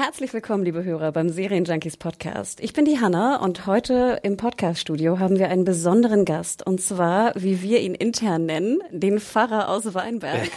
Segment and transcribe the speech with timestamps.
[0.00, 2.60] Herzlich willkommen, liebe Hörer, beim Serienjunkies Podcast.
[2.60, 7.32] Ich bin die Hanna und heute im Podcaststudio haben wir einen besonderen Gast und zwar,
[7.34, 10.48] wie wir ihn intern nennen, den Pfarrer aus Weinberg.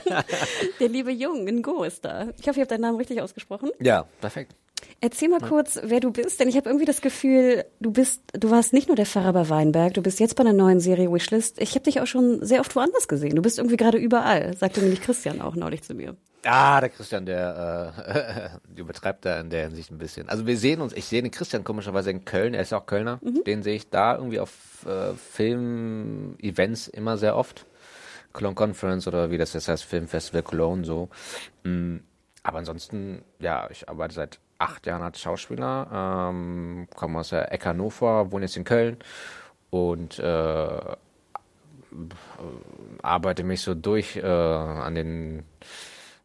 [0.80, 2.28] Der liebe Jung in Go ist da.
[2.38, 3.70] Ich hoffe, ihr habt deinen Namen richtig ausgesprochen.
[3.80, 4.54] Ja, perfekt.
[5.00, 8.50] Erzähl mal kurz, wer du bist, denn ich habe irgendwie das Gefühl, du bist, du
[8.50, 11.62] warst nicht nur der Pfarrer bei Weinberg, du bist jetzt bei einer neuen Serie Wishlist.
[11.62, 13.36] Ich habe dich auch schon sehr oft woanders gesehen.
[13.36, 16.14] Du bist irgendwie gerade überall, sagte nämlich Christian auch neulich zu mir.
[16.46, 20.28] Ah, der Christian, der äh, übertreibt da in der Hinsicht ein bisschen.
[20.28, 22.86] Also wir sehen uns, ich sehe den Christian komischerweise in Köln, er ist ja auch
[22.86, 23.18] Kölner.
[23.22, 23.42] Mhm.
[23.44, 27.66] Den sehe ich da irgendwie auf äh, Film-Events immer sehr oft.
[28.32, 31.08] Cologne Conference oder wie das jetzt heißt, Filmfestival Cologne so.
[31.64, 31.96] Mm,
[32.42, 37.70] aber ansonsten, ja, ich arbeite seit acht Jahren als Schauspieler, ähm, komme aus der Ecke
[37.70, 38.98] Hannover, wohne jetzt in Köln
[39.70, 40.96] und äh,
[43.02, 45.44] arbeite mich so durch äh, an den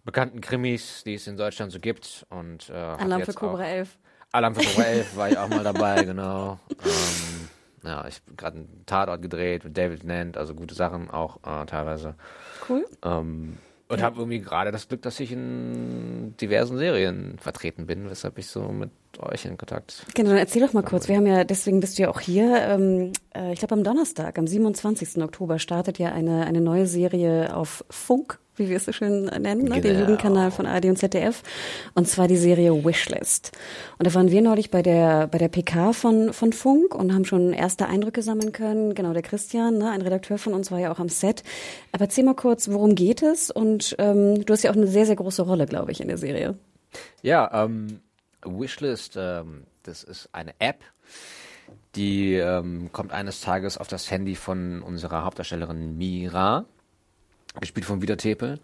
[0.04, 2.26] bekannten Krimis, die es in Deutschland so gibt.
[2.30, 3.98] Und, äh, Alarm für Cobra auch- 11.
[4.32, 6.60] Alarm für Cobra 11 war ich auch mal dabei, genau.
[6.84, 7.50] Ähm,
[7.84, 11.66] ja, ich habe gerade einen Tatort gedreht mit David Nant, also gute Sachen auch äh,
[11.66, 12.16] teilweise.
[12.70, 12.86] Cool.
[13.04, 13.58] Ähm,
[13.90, 18.48] und habe irgendwie gerade das Glück, dass ich in diversen Serien vertreten bin, weshalb ich
[18.48, 20.06] so mit euch in Kontakt.
[20.16, 21.10] Genau, dann erzähl doch mal kurz.
[21.10, 22.56] Wir haben ja, deswegen bist du ja auch hier.
[22.62, 25.22] Ähm, äh, ich glaube, am Donnerstag, am 27.
[25.22, 29.64] Oktober, startet ja eine, eine neue Serie auf Funk, wie wir es so schön nennen,
[29.66, 29.82] ne?
[29.82, 30.00] den Genau.
[30.02, 31.44] Jugendkanal von ARD und ZDF.
[31.94, 33.52] Und zwar die Serie Wishlist.
[33.98, 37.26] Und da waren wir neulich bei der, bei der PK von, von Funk und haben
[37.26, 38.94] schon erste Eindrücke sammeln können.
[38.96, 39.90] Genau, der Christian, ne?
[39.90, 41.44] ein Redakteur von uns, war ja auch am Set.
[41.92, 43.52] Aber erzähl mal kurz, worum geht es?
[43.52, 46.18] Und ähm, du hast ja auch eine sehr, sehr große Rolle, glaube ich, in der
[46.18, 46.56] Serie.
[47.22, 48.00] Ja, ähm,
[48.46, 50.84] Wishlist, ähm, das ist eine App,
[51.96, 56.66] die ähm, kommt eines Tages auf das Handy von unserer Hauptdarstellerin Mira,
[57.60, 58.60] gespielt von Vida Tepel.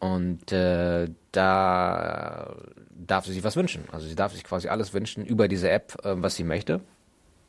[0.00, 2.54] Und äh, da
[2.90, 3.84] darf sie sich was wünschen.
[3.90, 6.80] Also sie darf sich quasi alles wünschen über diese App, äh, was sie möchte.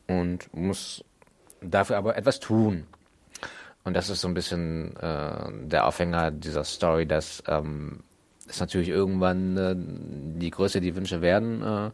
[0.08, 1.04] Und muss
[1.60, 2.86] dafür aber etwas tun.
[3.84, 8.00] Und das ist so ein bisschen äh, der Aufhänger dieser Story, dass ähm,
[8.48, 9.74] es natürlich irgendwann, äh,
[10.38, 11.90] die größer die Wünsche werden, äh,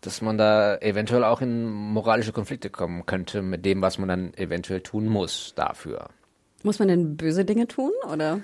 [0.00, 4.34] dass man da eventuell auch in moralische Konflikte kommen könnte mit dem, was man dann
[4.34, 6.08] eventuell tun muss dafür.
[6.62, 8.40] Muss man denn böse Dinge tun, oder?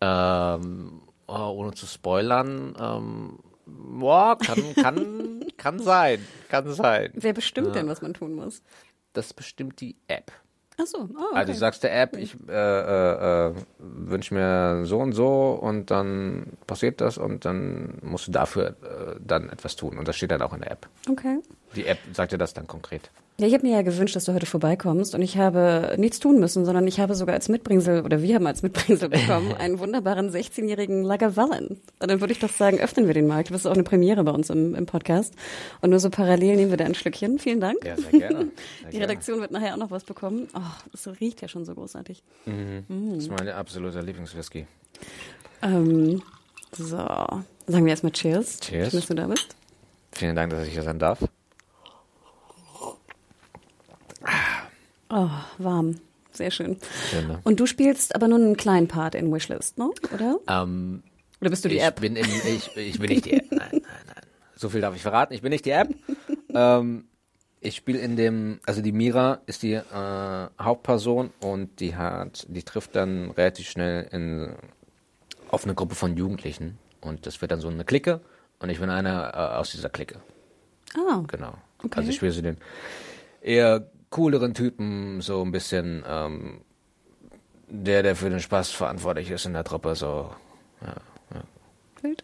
[0.00, 7.10] Ähm, oh, ohne zu spoilern, ähm, boah, kann, kann, kann sein, kann sein.
[7.14, 8.62] Wer bestimmt denn, was man tun muss?
[9.12, 10.32] Das bestimmt die App.
[10.78, 11.36] Ach so, oh, okay.
[11.36, 15.90] Also du sagst der App, ich äh, äh, äh, wünsche mir so und so und
[15.90, 19.98] dann passiert das und dann musst du dafür äh, dann etwas tun.
[19.98, 20.88] Und das steht dann auch in der App.
[21.08, 21.38] okay.
[21.76, 23.10] Die App sagt dir das dann konkret.
[23.40, 26.38] Ja, ich habe mir ja gewünscht, dass du heute vorbeikommst und ich habe nichts tun
[26.38, 30.30] müssen, sondern ich habe sogar als Mitbringsel, oder wir haben als Mitbringsel bekommen, einen wunderbaren
[30.30, 31.80] 16-jährigen Lagavulin.
[31.98, 33.42] Und dann würde ich doch sagen, öffnen wir den mal.
[33.42, 35.34] Das ist auch eine Premiere bei uns im, im Podcast.
[35.80, 37.38] Und nur so parallel nehmen wir da ein Schlückchen.
[37.38, 37.82] Vielen Dank.
[37.84, 38.22] Ja, sehr gerne.
[38.22, 39.04] Sehr Die gerne.
[39.06, 40.48] Redaktion wird nachher auch noch was bekommen.
[40.54, 40.60] Oh,
[40.92, 42.22] das riecht ja schon so großartig.
[42.44, 44.66] Das ist mein absoluter Lieblingswhisky.
[45.62, 46.22] Ähm,
[46.76, 47.44] so, sagen
[47.84, 48.60] wir erstmal Cheers.
[48.60, 48.90] Cheers.
[48.90, 49.56] Schön, dass du da bist.
[50.12, 51.18] Vielen Dank, dass ich hier sein darf.
[55.14, 55.28] Oh,
[55.58, 55.96] warm.
[56.32, 56.78] Sehr schön.
[57.10, 57.40] Schön, ne?
[57.44, 59.90] Und du spielst aber nur einen kleinen Part in Wishlist, ne?
[60.14, 60.38] Oder?
[60.48, 61.02] Ähm,
[61.40, 62.00] Oder bist du die ich App?
[62.00, 63.44] Bin in, ich, ich bin nicht die App.
[63.50, 64.24] Nein, nein, nein.
[64.56, 65.34] So viel darf ich verraten.
[65.34, 65.88] Ich bin nicht die App.
[66.54, 67.04] ähm,
[67.60, 69.82] ich spiele in dem, also die Mira ist die äh,
[70.58, 74.54] Hauptperson und die hat, die trifft dann relativ schnell in,
[75.50, 78.20] auf eine Gruppe von Jugendlichen und das wird dann so eine Clique
[78.58, 80.20] und ich bin einer äh, aus dieser Clique.
[80.96, 81.54] Ah, Genau.
[81.84, 81.98] Okay.
[81.98, 82.56] Also ich spiele so den
[83.42, 86.60] eher cooleren Typen, so ein bisschen ähm,
[87.68, 90.30] der, der für den Spaß verantwortlich ist in der Truppe, so.
[90.82, 90.94] Ja,
[91.34, 91.42] ja.
[92.02, 92.22] wild.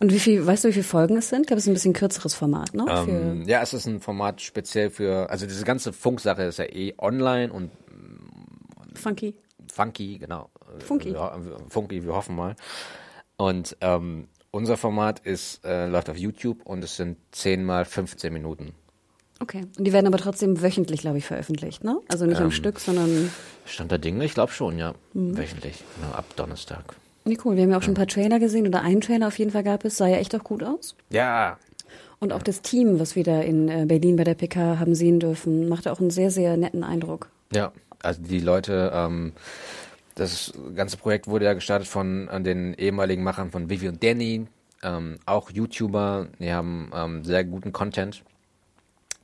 [0.00, 1.42] Und wie viel, weißt du, wie viele Folgen es sind?
[1.42, 2.84] Ich glaube, es ist ein bisschen kürzeres Format, ne?
[2.88, 6.94] Ähm, ja, es ist ein Format speziell für, also diese ganze Funksache ist ja eh
[6.98, 7.70] online und
[8.94, 9.34] Funky.
[9.72, 10.50] funky, genau.
[10.80, 11.14] Funky.
[11.68, 12.56] Funky, wir hoffen mal.
[13.36, 18.32] Und ähm, unser Format ist, äh, läuft auf YouTube und es sind 10 mal 15
[18.32, 18.74] Minuten.
[19.40, 19.62] Okay.
[19.78, 21.98] Und die werden aber trotzdem wöchentlich, glaube ich, veröffentlicht, ne?
[22.08, 23.30] Also nicht am Ähm, Stück, sondern.
[23.64, 24.24] Stand der Dinge?
[24.24, 24.94] Ich glaube schon, ja.
[25.14, 25.36] Mhm.
[25.36, 26.84] Wöchentlich, genau, ab Donnerstag.
[27.24, 27.56] Nee, cool.
[27.56, 29.62] Wir haben ja auch schon ein paar Trailer gesehen oder einen Trailer auf jeden Fall
[29.64, 29.96] gab es.
[29.96, 30.94] Sah ja echt auch gut aus.
[31.10, 31.58] Ja,
[32.18, 35.20] Und auch das Team, was wir da in äh, Berlin bei der PK haben sehen
[35.20, 37.28] dürfen, machte auch einen sehr, sehr netten Eindruck.
[37.52, 37.72] Ja,
[38.02, 39.32] also die Leute, ähm,
[40.16, 44.46] das ganze Projekt wurde ja gestartet von den ehemaligen Machern von Vivi und Danny,
[44.82, 48.22] ähm, auch YouTuber, die haben ähm, sehr guten Content,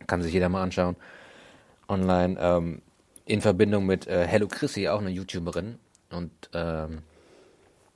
[0.06, 0.97] kann sich jeder mal anschauen,
[1.88, 2.82] online, ähm,
[3.25, 5.79] in Verbindung mit äh, Hello Chrissy, auch eine YouTuberin
[6.11, 7.03] und ähm,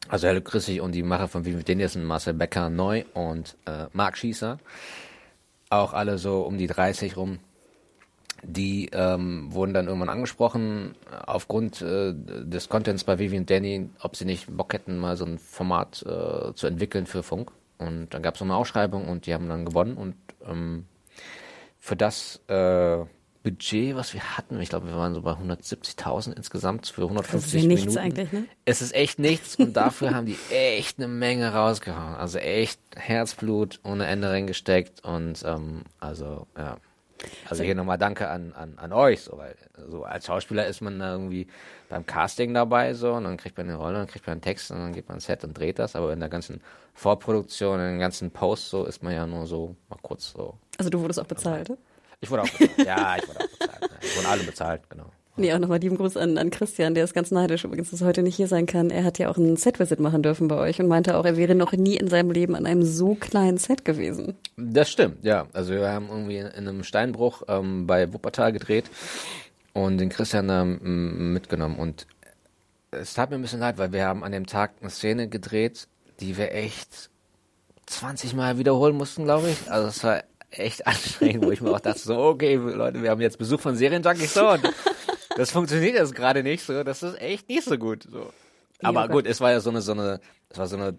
[0.09, 4.19] also Hello Chrissy und die Macher von Vivi sind Marcel Becker neu und äh, Marc
[4.19, 4.59] Schießer,
[5.69, 7.39] auch alle so um die 30 rum,
[8.43, 13.91] die ähm, wurden dann irgendwann angesprochen äh, aufgrund äh, des Contents bei Vivi und Danny,
[14.01, 17.53] ob sie nicht Bock hätten, mal so ein Format äh, zu entwickeln für Funk.
[17.79, 19.97] Und dann gab es noch eine Ausschreibung und die haben dann gewonnen.
[19.97, 20.15] Und
[20.47, 20.87] ähm,
[21.81, 22.99] für das äh,
[23.43, 27.55] Budget, was wir hatten, ich glaube, wir waren so bei 170.000 insgesamt für 150 Das
[27.55, 27.99] ist ja nichts Minuten.
[27.99, 28.45] eigentlich, ne?
[28.67, 32.17] Es ist echt nichts und dafür haben die echt eine Menge rausgehauen.
[32.17, 36.77] Also echt Herzblut ohne Ende reingesteckt und ähm, also ja.
[37.49, 39.55] Also hier nochmal Danke an, an, an euch, so, weil
[39.91, 41.49] so als Schauspieler ist man da irgendwie
[41.91, 44.71] beim Casting dabei so und dann kriegt man eine Rolle, dann kriegt man einen Text
[44.71, 46.63] und dann geht man ins Set und dreht das, aber in der ganzen
[46.95, 50.57] Vorproduktion, in den ganzen Post so ist man ja nur so mal kurz so.
[50.81, 51.77] Also du wurdest auch bezahlt, ne?
[52.23, 52.87] Ich wurde auch bezahlt.
[52.87, 53.91] ja, ich wurde auch bezahlt.
[54.01, 55.05] Ich wurden alle bezahlt, genau.
[55.37, 58.07] Nee, auch nochmal lieben Gruß an, an Christian, der ist ganz neidisch übrigens, dass er
[58.07, 58.89] heute nicht hier sein kann.
[58.89, 61.55] Er hat ja auch ein Set-Visit machen dürfen bei euch und meinte auch, er wäre
[61.55, 64.37] noch nie in seinem Leben an einem so kleinen Set gewesen.
[64.57, 65.49] Das stimmt, ja.
[65.53, 68.87] Also wir haben irgendwie in einem Steinbruch ähm, bei Wuppertal gedreht
[69.75, 71.79] und den Christian ähm, mitgenommen.
[71.79, 72.07] Und
[72.91, 75.89] es tat mir ein bisschen leid, weil wir haben an dem Tag eine Szene gedreht,
[76.21, 77.11] die wir echt
[77.85, 79.71] 20 Mal wiederholen mussten, glaube ich.
[79.71, 83.21] Also es war echt anstrengend, wo ich mir auch dachte, so, okay, Leute, wir haben
[83.21, 84.63] jetzt Besuch von Serienjunkies so und
[85.37, 86.83] das funktioniert jetzt gerade nicht so.
[86.85, 88.05] Das ist echt nicht so gut.
[88.11, 88.33] So.
[88.83, 90.21] Aber Ja, gut, es war ja so eine, so eine,
[90.51, 90.99] es war so eine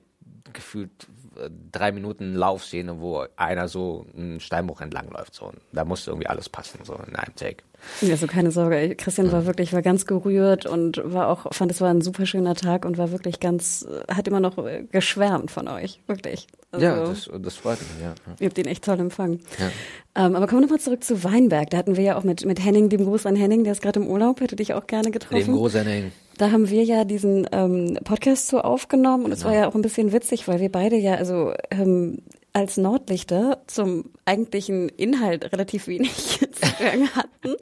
[0.53, 0.91] gefühlt
[1.37, 5.35] äh, drei Minuten Laufszene, wo einer so einen Steinbruch entlang läuft.
[5.35, 5.45] So.
[5.45, 7.63] Und da musste irgendwie alles passen, so in einem Take.
[8.01, 8.95] Ja, so keine Sorge.
[8.95, 12.53] Christian war wirklich, war ganz gerührt und war auch, fand es war ein super schöner
[12.53, 15.99] Tag und war wirklich ganz, hat immer noch äh, geschwärmt von euch.
[16.05, 16.47] Wirklich.
[16.71, 18.13] Also, Ja, das, das freut mich, ja.
[18.39, 19.39] Ihr habt ihn echt toll empfangen.
[19.57, 20.25] Ja.
[20.25, 21.69] Ähm, aber kommen wir nochmal zurück zu Weinberg.
[21.71, 23.99] Da hatten wir ja auch mit, mit Henning, dem Gruß an Henning, der ist gerade
[23.99, 25.53] im Urlaub, hätte dich auch gerne Dem getroffen.
[25.53, 26.11] Großenning.
[26.41, 29.83] Da haben wir ja diesen ähm, Podcast so aufgenommen und es war ja auch ein
[29.83, 36.39] bisschen witzig, weil wir beide ja also ähm, als Nordlichter zum eigentlichen Inhalt relativ wenig
[36.39, 37.55] zu sagen hatten.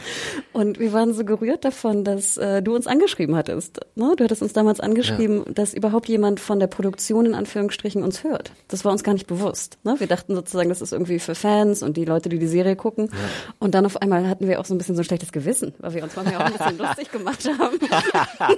[0.52, 3.80] Und wir waren so gerührt davon, dass äh, du uns angeschrieben hattest.
[3.96, 4.14] Ne?
[4.18, 8.52] Du hattest uns damals angeschrieben, dass überhaupt jemand von der Produktion in Anführungsstrichen uns hört.
[8.68, 9.78] Das war uns gar nicht bewusst.
[9.84, 9.96] Ne?
[10.00, 13.12] Wir dachten sozusagen, das ist irgendwie für Fans und die Leute, die die Serie gucken.
[13.60, 15.94] Und dann auf einmal hatten wir auch so ein bisschen so ein schlechtes Gewissen, weil
[15.94, 17.78] wir uns manchmal auch ein bisschen lustig gemacht haben.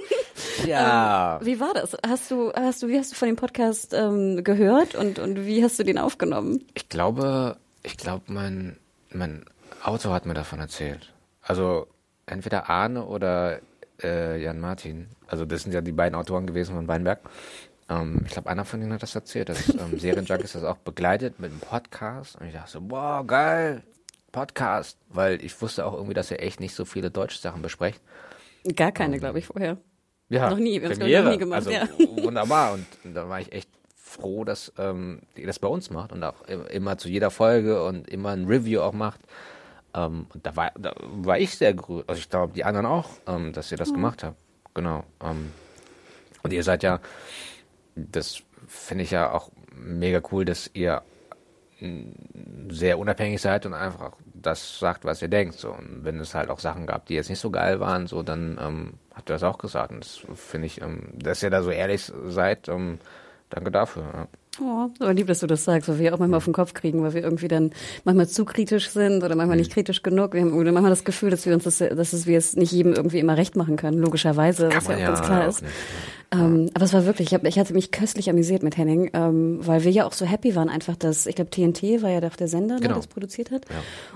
[0.66, 1.40] Ja.
[1.42, 1.96] Wie war das?
[2.06, 5.64] Hast du, hast du, wie hast du von dem Podcast ähm, gehört und, und wie
[5.64, 6.21] hast du den aufgenommen?
[6.74, 8.76] Ich glaube, ich glaube, mein,
[9.10, 9.44] mein
[9.82, 11.12] Auto hat mir davon erzählt.
[11.42, 11.88] Also
[12.26, 13.60] entweder Arne oder
[14.02, 15.08] äh, Jan Martin.
[15.26, 17.20] Also das sind ja die beiden Autoren gewesen von Weinberg.
[17.88, 21.40] Ähm, ich glaube, einer von ihnen hat das erzählt, dass ähm, Serienjunkies das auch begleitet
[21.40, 22.36] mit einem Podcast.
[22.40, 23.82] Und ich dachte so, wow, geil,
[24.30, 24.98] Podcast.
[25.08, 28.00] Weil ich wusste auch irgendwie, dass ihr echt nicht so viele deutsche Sachen besprecht.
[28.76, 29.78] Gar keine, glaube ich, vorher.
[30.28, 31.18] Ja, Noch nie, wir Premiere.
[31.18, 31.88] ich, noch nie gemacht, also, ja.
[32.22, 32.72] Wunderbar.
[32.74, 33.68] Und da war ich echt
[34.12, 37.84] froh, dass ähm, ihr das bei uns macht und auch im- immer zu jeder Folge
[37.84, 39.20] und immer ein Review auch macht.
[39.94, 42.08] Ähm, und da war, da war ich sehr gerührt.
[42.08, 44.36] Also ich glaube, die anderen auch, ähm, dass ihr das gemacht habt.
[44.74, 45.04] Genau.
[45.22, 45.52] Ähm,
[46.42, 47.00] und ihr seid ja,
[47.94, 51.02] das finde ich ja auch mega cool, dass ihr
[52.70, 55.54] sehr unabhängig seid und einfach das sagt, was ihr denkt.
[55.54, 55.72] So.
[55.72, 58.58] Und wenn es halt auch Sachen gab, die jetzt nicht so geil waren, so dann
[58.60, 59.90] ähm, habt ihr das auch gesagt.
[59.90, 62.98] Und das finde ich, ähm, dass ihr da so ehrlich seid, ähm,
[63.52, 64.02] danke dafür.
[64.02, 64.41] Ja.
[64.60, 67.02] Oh, aber lieb, dass du das sagst, weil wir auch manchmal auf den Kopf kriegen,
[67.02, 67.70] weil wir irgendwie dann
[68.04, 70.34] manchmal zu kritisch sind oder manchmal nicht kritisch genug.
[70.34, 72.70] Wir haben oder manchmal das Gefühl, dass wir uns das, dass es, wir es nicht
[72.70, 75.64] jedem irgendwie immer recht machen können, logischerweise, was ja auch ganz klar ist.
[76.32, 79.58] Ähm, aber es war wirklich, ich, hab, ich hatte mich köstlich amüsiert mit Henning, ähm,
[79.66, 82.36] weil wir ja auch so happy waren, einfach, dass, ich glaube, TNT war ja doch
[82.36, 82.96] der Sender, der Genau.
[82.96, 83.64] das produziert hat.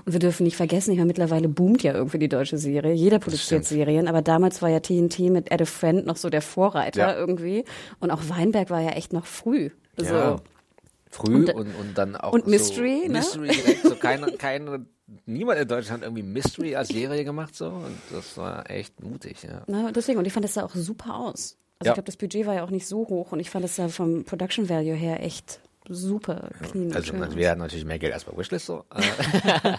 [0.05, 2.93] Und wir dürfen nicht vergessen, ich meine, mittlerweile boomt ja irgendwie die deutsche Serie.
[2.93, 3.65] Jeder produziert.
[3.65, 7.15] Serien, aber damals war ja TNT mit Add a Friend noch so der Vorreiter Ja.
[7.15, 7.65] irgendwie.
[7.99, 9.69] Und auch Weinberg war ja echt noch früh.
[9.97, 10.05] So.
[10.13, 10.35] Ja.
[11.09, 13.19] Früh Und- und, und, dann auch und so Mystery, ne?
[13.19, 14.85] Mystery direkt, so keine, keine,
[15.25, 19.41] niemand in Deutschland hat irgendwie Mystery als Serie gemacht so und das war echt mutig,
[19.43, 19.63] ja.
[19.67, 21.57] Na, deswegen, und ich fand das sah auch super aus.
[21.79, 21.91] Also Ja.
[21.91, 23.87] ich glaube, das Budget war ja auch nicht so hoch und ich fand es da
[23.87, 26.91] vom Production Value her echt super clean.
[26.91, 28.83] Also schön wir hatten natürlich mehr Geld als bei Wishlist so.
[28.93, 29.77] äh.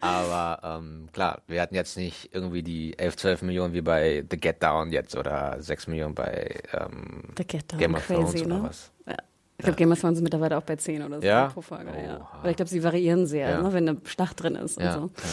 [0.00, 4.36] Aber ähm, klar, wir hatten jetzt nicht irgendwie die 11, 12 Millionen wie bei The
[4.36, 8.34] Get Down jetzt oder 6 Millionen bei ähm, The Get Down, Game of crazy, Thrones
[8.34, 8.54] ne?
[8.54, 8.90] oder was.
[9.06, 9.16] Ja.
[9.58, 11.48] Ich glaube, Game of Thrones ist mittlerweile auch bei 10 oder so Ja?
[11.48, 11.90] pro Folge.
[11.90, 12.18] Ja.
[12.18, 12.38] Oha.
[12.40, 13.60] Aber ich glaube, sie variieren sehr, Ja.
[13.62, 15.24] ne, wenn eine Schlacht drin ist Ja, und so.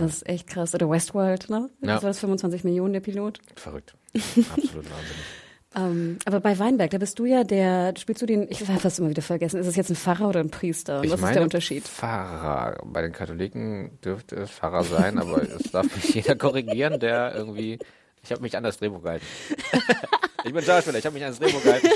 [0.00, 0.74] Das ist echt krass.
[0.74, 1.68] Oder Westworld, ne?
[1.80, 1.94] Ja.
[1.94, 3.40] Das war das 25 Millionen, der Pilot.
[3.56, 3.94] Verrückt.
[4.14, 5.16] Absolut wahnsinnig.
[5.76, 9.00] Ähm, aber bei Weinberg, da bist du ja der, spielst du den, ich habe fast
[9.00, 11.02] immer wieder vergessen, ist es jetzt ein Pfarrer oder ein Priester?
[11.04, 11.84] Ich was meine, ist der Unterschied?
[11.86, 12.78] Pfarrer.
[12.84, 17.78] Bei den Katholiken dürfte es Pfarrer sein, aber es darf mich jeder korrigieren, der irgendwie.
[18.22, 19.26] Ich habe mich an das Drehbuch gehalten.
[20.44, 21.88] ich bin Schauspieler, ich habe mich an das Drehbuch gehalten.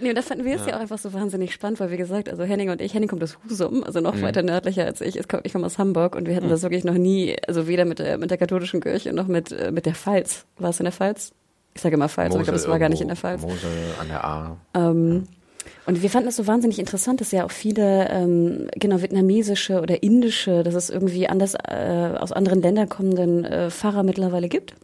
[0.00, 0.76] Nee, und da fanden wir es ja.
[0.76, 3.38] auch einfach so wahnsinnig spannend, weil wie gesagt, also Henning und ich, Henning kommt aus
[3.44, 4.04] Husum, also Mhm.
[4.04, 5.16] noch weiter nördlicher als ich.
[5.16, 7.98] Ich komme komm aus Hamburg und wir hatten das wirklich noch nie, also weder mit
[7.98, 10.44] der, mit der katholischen Kirche noch mit, äh, mit der Pfalz.
[10.58, 11.32] War es in der Pfalz?
[11.74, 13.42] Ich sage immer Pfalz, aber ich glaube, es war gar nicht in der Pfalz.
[13.42, 14.56] Mosel an der A.
[14.74, 15.28] Ähm,
[15.86, 20.02] und wir fanden es so wahnsinnig interessant, dass ja auch viele, ähm, genau, vietnamesische oder
[20.02, 24.74] indische, dass es irgendwie anders äh, aus anderen Ländern kommenden äh, Pfarrer mittlerweile gibt.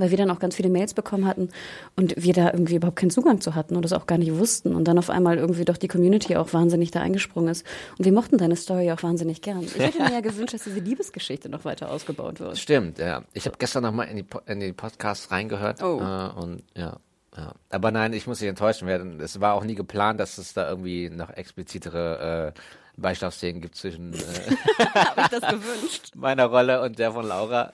[0.00, 1.50] Weil wir dann auch ganz viele Mails bekommen hatten
[1.96, 4.74] und wir da irgendwie überhaupt keinen Zugang zu hatten und das auch gar nicht wussten.
[4.74, 7.64] Und dann auf einmal irgendwie doch die Community auch wahnsinnig da eingesprungen ist.
[7.98, 9.62] Und wir mochten deine Story auch wahnsinnig gern.
[9.62, 12.58] Ich hätte mir ja gewünscht, dass diese Liebesgeschichte noch weiter ausgebaut wird.
[12.58, 13.22] Stimmt, ja.
[13.34, 15.82] Ich habe gestern nochmal in die, Po- in die Podcasts reingehört.
[15.82, 16.00] Oh.
[16.00, 16.96] Äh, und ja,
[17.36, 17.52] ja.
[17.68, 19.20] Aber nein, ich muss dich enttäuschen werden.
[19.20, 22.60] Es war auch nie geplant, dass es da irgendwie noch explizitere äh,
[22.96, 26.10] Beischlafszenen gibt zwischen äh, ich das gewünscht?
[26.14, 27.72] meiner Rolle und der von Laura.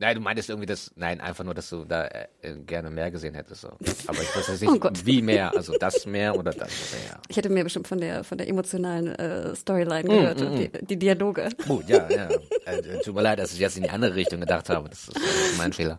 [0.00, 3.10] Äh, Nein, du meintest irgendwie das, nein, einfach nur, dass du da äh, gerne mehr
[3.10, 3.62] gesehen hättest.
[3.62, 3.68] So.
[4.06, 5.56] Aber ich wusste jetzt nicht, Oh wie mehr.
[5.56, 7.20] Also das mehr oder das mehr.
[7.28, 10.70] Ich hätte mir bestimmt von der, von der emotionalen äh, Storyline Mm, gehört und die,
[10.86, 11.48] die Dialoge.
[11.66, 12.28] Gut, ja, ja.
[12.64, 14.88] Äh, tut mir leid, dass ich jetzt in die andere Richtung gedacht habe.
[14.88, 15.20] Das ist äh,
[15.58, 15.98] mein Fehler.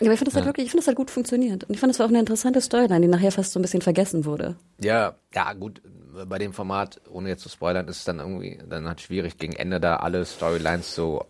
[0.00, 1.64] Ja, aber ich finde das halt wirklich, ich finde das halt gut funktioniert.
[1.64, 3.82] Und ich fand, das war auch eine interessante Storyline, die nachher fast so ein bisschen
[3.82, 4.56] vergessen wurde.
[4.82, 5.82] Ja, ja, gut.
[6.28, 9.52] Bei dem Format, ohne jetzt zu spoilern, ist es dann irgendwie dann halt schwierig, gegen
[9.54, 11.26] Ende da alle Storylines so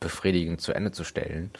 [0.00, 1.50] befriedigend zu Ende zu stellen.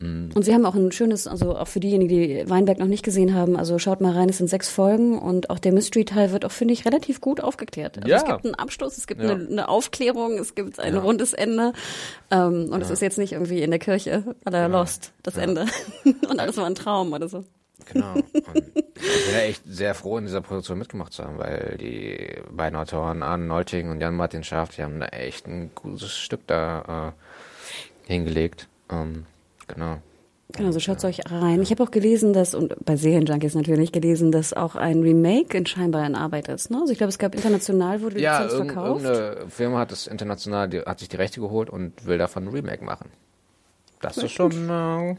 [0.00, 3.34] Und sie haben auch ein schönes, also auch für diejenigen, die Weinberg noch nicht gesehen
[3.34, 6.50] haben, also schaut mal rein, es sind sechs Folgen und auch der Mystery-Teil wird auch,
[6.52, 7.98] finde ich, relativ gut aufgeklärt.
[7.98, 8.16] Also Ja.
[8.16, 9.30] es gibt einen Abschluss, es gibt Ja.
[9.32, 11.72] eine, eine Aufklärung, es gibt ein rundes Ende.
[12.30, 15.66] Ähm, und es ist jetzt nicht irgendwie in der Kirche oder Lost, das Ende.
[16.04, 17.44] und alles war ein Traum oder so.
[17.92, 18.14] Genau.
[18.54, 22.36] Und ich bin ja echt sehr froh, in dieser Produktion mitgemacht zu haben, weil die
[22.52, 27.08] beiden Autoren, Arne Nolting und Jan-Martin Schaaf, die haben da echt ein gutes Stück da
[27.08, 27.12] äh,
[28.06, 28.68] hingelegt.
[28.90, 29.26] Ähm,
[29.68, 29.98] genau.
[30.54, 31.62] Genau, so schaut's euch rein.
[31.62, 35.64] Ich habe auch gelesen, dass, und bei Serienjunkies natürlich gelesen, dass auch ein Remake in
[35.64, 36.70] scheinbar in Arbeit ist.
[36.70, 36.78] Ne?
[36.78, 39.04] Also ich glaube, es gab international wurde die Ja, Lizenz irgend, verkauft.
[39.04, 42.48] irgendeine Firma hat das international, die hat sich die Rechte geholt und will davon ein
[42.48, 43.10] Remake machen.
[44.00, 45.16] Das ist schon, äh,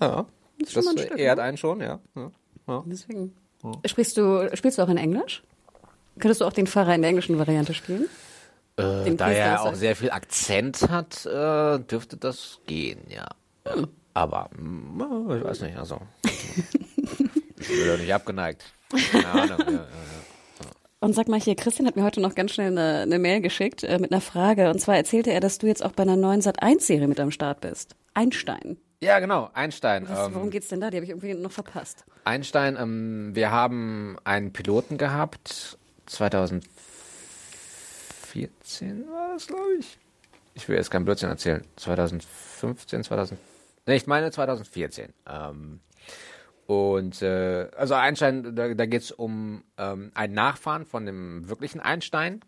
[0.00, 0.26] ja,
[0.58, 1.42] ist schon das ein Stück, ehrt ne?
[1.44, 2.00] einen schon, ja.
[2.16, 2.30] ja.
[2.66, 2.84] ja.
[2.86, 3.34] Deswegen.
[3.86, 5.44] Sprichst du, spielst du auch in Englisch?
[6.18, 8.06] Könntest du auch den Pfarrer in der englischen Variante spielen?
[8.76, 13.28] Äh, da er auch sehr viel Akzent hat, äh, dürfte das gehen, ja.
[13.66, 13.88] Hm.
[14.14, 16.00] Aber, mm, ich weiß nicht, also.
[17.58, 18.64] ich bin ja nicht abgeneigt.
[19.10, 19.86] Keine Ahnung, ja, ja, ja.
[21.00, 23.82] Und sag mal hier, Christian hat mir heute noch ganz schnell eine, eine Mail geschickt
[23.82, 24.70] äh, mit einer Frage.
[24.70, 27.60] Und zwar erzählte er, dass du jetzt auch bei einer neuen Sat1-Serie mit am Start
[27.60, 27.96] bist.
[28.14, 28.76] Einstein.
[29.00, 30.08] Ja, genau, Einstein.
[30.08, 30.90] Was, ähm, worum geht's denn da?
[30.90, 32.04] Die habe ich irgendwie noch verpasst.
[32.22, 35.76] Einstein, ähm, wir haben einen Piloten gehabt,
[38.32, 39.98] 2014 war das, glaube ich.
[40.54, 41.62] Ich will jetzt keinen Blödsinn erzählen.
[41.76, 43.40] 2015, 2000.
[43.86, 45.12] Ne, ich meine 2014.
[45.26, 45.80] Ähm,
[46.66, 51.80] und äh, also Einstein, da, da geht es um ähm, einen Nachfahren von dem wirklichen
[51.80, 52.40] Einstein,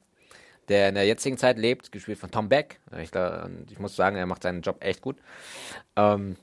[0.68, 2.80] der in der jetzigen Zeit lebt, gespielt von Tom Beck.
[3.02, 3.10] Ich,
[3.70, 5.16] ich muss sagen, er macht seinen Job echt gut.
[5.96, 6.36] Ähm,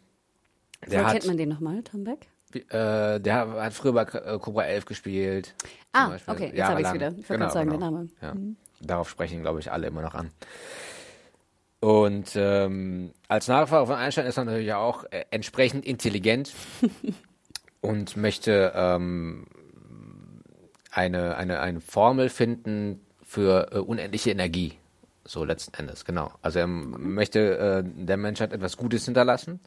[0.88, 2.28] der hat, kennt man den nochmal, Tom Beck?
[2.56, 5.56] äh, der hat früher bei äh, Cobra 11 gespielt.
[5.94, 7.10] Ah, okay, jetzt habe ich es wieder.
[7.18, 8.10] Ich wollte gerade sagen, der Name.
[8.22, 8.34] Ja.
[8.82, 10.32] Darauf sprechen, glaube ich, alle immer noch an.
[11.80, 16.54] Und ähm, als Nachfahre von Einstein ist er natürlich auch äh, entsprechend intelligent
[17.82, 19.48] und möchte ähm,
[20.92, 24.74] eine, eine, eine Formel finden für äh, unendliche Energie.
[25.26, 26.32] So letzten Endes, genau.
[26.42, 29.60] Also er möchte äh, der Menschheit etwas Gutes hinterlassen.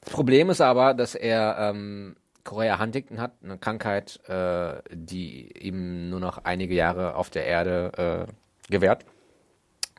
[0.00, 6.08] Das Problem ist aber, dass er ähm, Korea Huntington hat, eine Krankheit, äh, die ihm
[6.08, 9.04] nur noch einige Jahre auf der Erde äh, gewährt.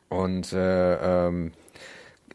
[0.08, 1.52] Und äh, ähm,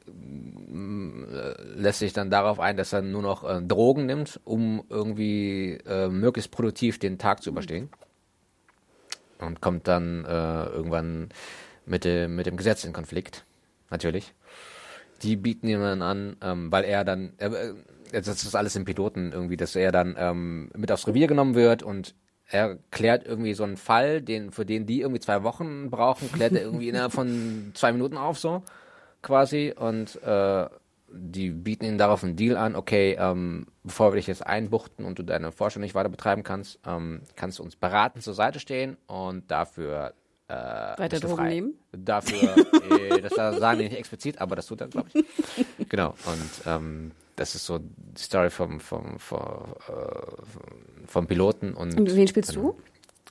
[0.08, 5.79] äh, lässt sich dann darauf ein, dass er nur noch äh, Drogen nimmt, um irgendwie
[5.86, 7.89] äh, möglichst produktiv den Tag zu überstehen.
[9.39, 11.29] Und kommt dann äh, irgendwann
[11.86, 13.46] mit dem, mit dem Gesetz in Konflikt,
[13.89, 14.34] natürlich.
[15.24, 17.74] Die bieten ihm dann an, ähm, weil er dann, äh, äh,
[18.22, 21.84] das ist alles im Piloten irgendwie, dass er dann ähm, mit aufs Revier genommen wird
[21.84, 22.15] und
[22.48, 26.53] er klärt irgendwie so einen Fall, den, für den die irgendwie zwei Wochen brauchen, klärt
[26.53, 28.63] er irgendwie innerhalb von zwei Minuten auf, so
[29.22, 29.74] quasi.
[29.75, 30.67] Und äh,
[31.10, 35.20] die bieten ihnen darauf einen Deal an, okay, ähm, bevor wir dich jetzt einbuchten und
[35.20, 38.98] du deine Forschung nicht weiter betreiben kannst, ähm, kannst du uns beraten zur Seite stehen
[39.08, 40.13] und dafür
[40.48, 41.74] äh, Weiter Drogen nehmen?
[41.91, 42.55] Dafür,
[43.15, 45.25] äh, das sagen die nicht explizit, aber das tut er, glaube ich.
[45.89, 46.10] genau.
[46.25, 49.40] Und ähm, das ist so die Story vom, vom, vom,
[49.88, 51.74] äh, vom Piloten.
[51.74, 52.78] Und, Und wen spielst du?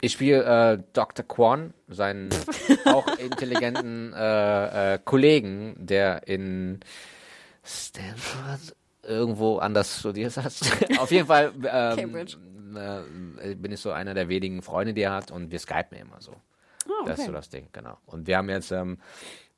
[0.01, 0.45] ich spiele
[0.75, 1.25] äh, Dr.
[1.27, 2.31] Quan, seinen
[2.87, 6.81] auch intelligenten äh, äh, Kollegen, der in
[7.65, 10.53] Stanford irgendwo anders studiert hat.
[10.99, 12.37] Auf jeden Fall ähm, Cambridge.
[13.41, 16.21] äh, bin ich so einer der wenigen Freunde, die er hat und wir skypen immer
[16.21, 16.33] so.
[16.87, 17.27] Ah, Das ist okay.
[17.27, 17.99] so das Ding, genau.
[18.07, 18.99] Und wir haben jetzt ähm,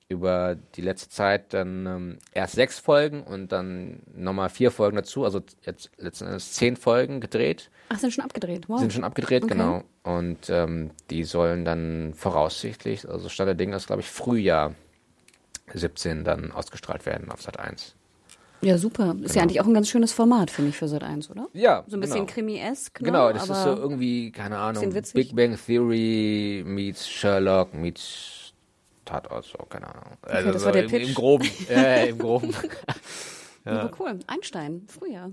[0.09, 5.25] über die letzte Zeit dann ähm, erst sechs Folgen und dann nochmal vier Folgen dazu,
[5.25, 8.69] also jetzt letzten Endes zehn Folgen gedreht, Ach, sind schon abgedreht.
[8.69, 8.81] Wow.
[8.81, 9.55] sind schon abgedreht, Okay.
[9.55, 9.83] genau.
[10.03, 14.75] Und ähm, die sollen dann voraussichtlich, also Stand der Dinge ist, glaube ich, Frühjahr
[15.73, 17.95] 17 dann ausgestrahlt werden auf Sat 1.
[18.61, 19.15] Ja, super.
[19.23, 21.49] Ist ja eigentlich auch ein ganz schönes Format, finde ich, für Sat 1, oder?
[21.53, 22.33] Ja, So ein bisschen genau.
[22.33, 23.07] Krimi-esk, ne?
[23.07, 24.91] Genau, das ist so irgendwie, keine Ahnung.
[25.15, 28.44] Big Bang Theory meets Sherlock meets
[29.05, 30.17] Tatort, so, keine Ahnung.
[30.23, 31.09] Also das so war der im, Pitch.
[31.09, 32.55] Im Groben, äh, im Groben.
[33.65, 34.19] Aber cool.
[34.27, 35.33] Einstein, früher.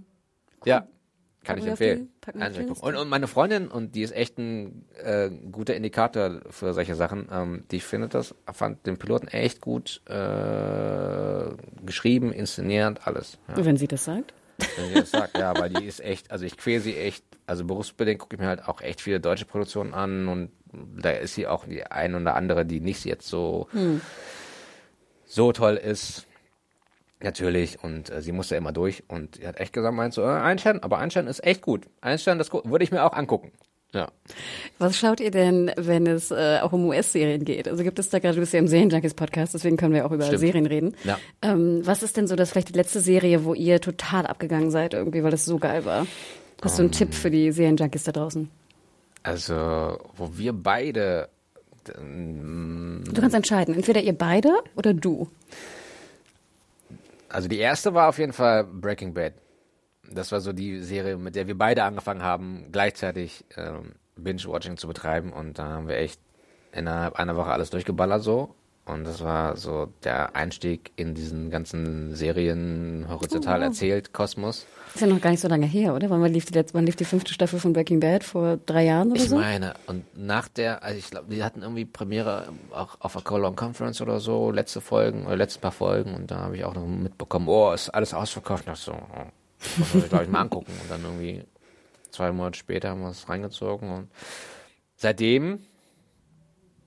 [0.63, 0.87] Ja,
[1.43, 2.09] kann Packen ich empfehlen.
[2.23, 2.73] gucken.
[2.81, 7.27] Und, und meine Freundin, und die ist echt ein äh, guter Indikator für solche Sachen,
[7.31, 11.45] ähm, die findet das, fand den Piloten echt gut äh,
[11.83, 13.39] geschrieben, inszeniert, alles.
[13.47, 14.33] Ja, Wenn sie das sagt.
[14.77, 17.65] wenn sie das sagt, ja, weil die ist echt, also ich quäle sie echt, also
[17.65, 21.47] berufsbedingt gucke ich mir halt auch echt viele deutsche Produktionen an und da ist sie
[21.47, 23.67] auch die ein oder andere, die nicht jetzt so,
[25.25, 26.27] so toll ist.
[27.23, 30.25] Natürlich, und äh, sie musste immer durch und sie hat echt gesagt, meint so, äh,
[30.25, 31.85] Einstein, aber Einstein ist echt gut.
[32.01, 33.51] Einstein, das würde ich mir auch angucken.
[33.93, 34.07] Ja.
[34.79, 37.67] Was schaut ihr denn, wenn es äh, auch um US-Serien geht?
[37.67, 40.23] Also gibt es da gerade, du bist ja im Serienjunkies-Podcast, deswegen können wir auch über
[40.23, 40.39] Stimmt.
[40.39, 40.95] Serien reden.
[41.03, 41.19] Ja.
[41.41, 44.93] Ähm, was ist denn so das vielleicht die letzte Serie, wo ihr total abgegangen seid
[44.93, 46.07] irgendwie, weil das so geil war?
[46.61, 48.49] Hast du einen Tipp für die Serienjunkies da draußen?
[49.23, 51.29] Also, wo wir beide,
[51.97, 55.29] ähm, Du kannst entscheiden, entweder ihr beide oder du.
[57.29, 59.33] also die erste war auf jeden Fall Breaking Bad.
[60.11, 64.87] Das war so die Serie, mit der wir beide angefangen haben, gleichzeitig ähm, Binge-Watching zu
[64.87, 66.19] betreiben und da haben wir echt
[66.73, 68.55] innerhalb einer Woche alles durchgeballert so.
[68.85, 74.65] Und das war so der Einstieg in diesen ganzen Serien horizontal Oh, erzählt, Kosmos.
[74.93, 76.09] Ist ja noch gar nicht so lange her, oder?
[76.09, 78.23] Wann lief die, letzte, wann lief die fünfte Staffel von Breaking Bad?
[78.23, 79.37] Vor drei Jahren oder Ich so?
[79.37, 83.55] meine, und nach der, also ich glaube, die hatten irgendwie Premiere auch auf der Call-On
[83.55, 86.85] Conference oder so, letzte Folgen oder letzten paar Folgen und da habe ich auch noch
[86.85, 88.67] mitbekommen, oh, ist alles ausverkauft.
[88.67, 89.23] Und ich so, oh,
[89.59, 90.73] das muss ich glaube ich mal angucken.
[90.81, 91.43] Und dann irgendwie
[92.09, 94.09] zwei Monate später haben wir es reingezogen und
[94.97, 95.59] seitdem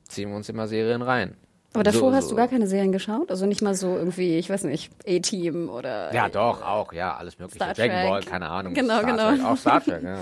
[0.09, 1.37] ziehen wir uns immer Serien rein.
[1.75, 3.31] Aber davor So- hast so- du gar keine Serien geschaut?
[3.31, 6.15] Also nicht mal so irgendwie, ich weiß nicht, A-Team oder.
[6.15, 7.57] Ja, doch, auch, ja, alles mögliche.
[7.57, 8.09] Star Dragon Trek.
[8.09, 8.75] Ball, keine Ahnung.
[8.75, 9.31] Genau, Star genau.
[9.31, 10.15] Trek, auch Star Trek, ja,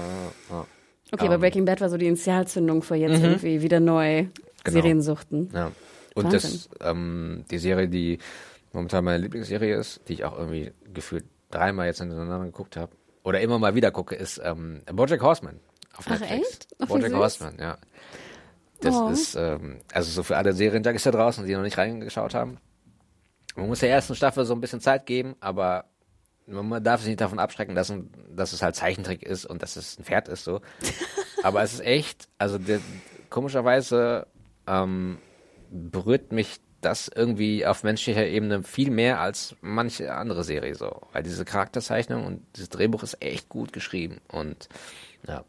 [0.50, 0.66] ja.
[1.12, 4.30] Okay, aber Ähm, Breaking Bad war so die Initialzündung für jetzt irgendwie wieder neu Mhm.
[4.64, 4.74] Genau.
[4.80, 5.50] Seriensuchten.
[5.52, 5.72] Ja.
[6.14, 6.40] Und Wahnsinn.
[6.40, 8.18] das, ähm, die Serie, die
[8.72, 12.92] momentan meine Lieblingsserie ist, die ich auch irgendwie gefühlt dreimal jetzt hintereinander geguckt habe,
[13.24, 15.60] oder immer mal wieder gucke, ist ähm, BoJack Horseman
[15.96, 16.32] auf Ach, Netflix.
[16.48, 16.66] echt?
[16.78, 17.12] Ach, wie BoJack.
[17.14, 17.76] Horseman, ja.
[18.82, 19.08] Das Oh.
[19.08, 22.58] ist, ähm, also so für alle Serienjunkies da draußen, die noch nicht reingeschaut haben.
[23.56, 25.84] Man muss der ersten Staffel so ein bisschen Zeit geben, aber
[26.46, 29.76] man darf sich nicht davon abschrecken, dass, ein, dass es halt Zeichentrick ist und dass
[29.76, 30.60] es ein Pferd ist so.
[31.42, 32.80] aber es ist echt, also der,
[33.30, 34.26] komischerweise
[34.66, 35.18] ähm,
[35.70, 41.00] berührt mich das irgendwie auf menschlicher Ebene viel mehr als manche andere Serie so.
[41.12, 44.68] Weil diese Charakterzeichnung und dieses Drehbuch ist echt gut geschrieben und
[45.28, 45.44] ja,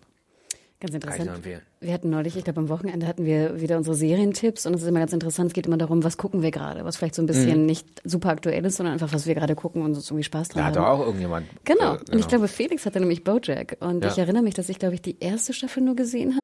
[0.84, 1.38] Ganz kann ich interessant.
[1.38, 1.62] empfehlen.
[1.80, 4.88] Wir hatten neulich, ich glaube am Wochenende hatten wir wieder unsere Serientipps und es ist
[4.90, 5.48] immer ganz interessant.
[5.48, 8.30] Es geht immer darum, was gucken wir gerade, was vielleicht so ein bisschen nicht super
[8.30, 10.76] aktuell ist, sondern einfach, was wir gerade gucken und uns irgendwie Spaß dran Da hat
[10.78, 10.84] haben.
[10.84, 11.48] doch auch irgendjemand.
[11.64, 11.96] Genau.
[11.96, 13.78] äh, Und ich glaube, Felix hatte nämlich Bojack.
[13.80, 14.12] Und Ja.
[14.12, 16.40] ich erinnere mich, dass ich, glaube ich, die erste Staffel nur gesehen habe.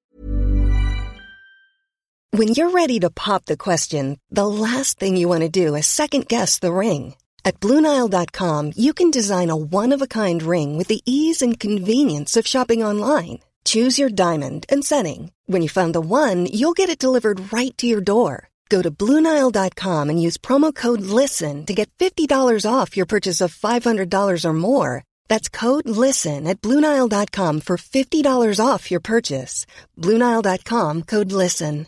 [2.31, 5.85] When you're ready to pop the question, the last thing you want to do is
[5.87, 7.15] second guess the ring.
[7.43, 11.59] At Bluenile.com, you can design a one of a kind ring with the ease and
[11.59, 13.39] convenience of shopping online.
[13.65, 15.31] Choose your diamond and setting.
[15.47, 18.49] When you find the one, you'll get it delivered right to your door.
[18.69, 22.29] Go to Bluenile.com and use promo code LISTEN to get $50
[22.71, 25.03] off your purchase of $500 or more.
[25.27, 29.65] That's code LISTEN at Bluenile.com for $50 off your purchase.
[29.97, 31.87] Bluenile.com code LISTEN.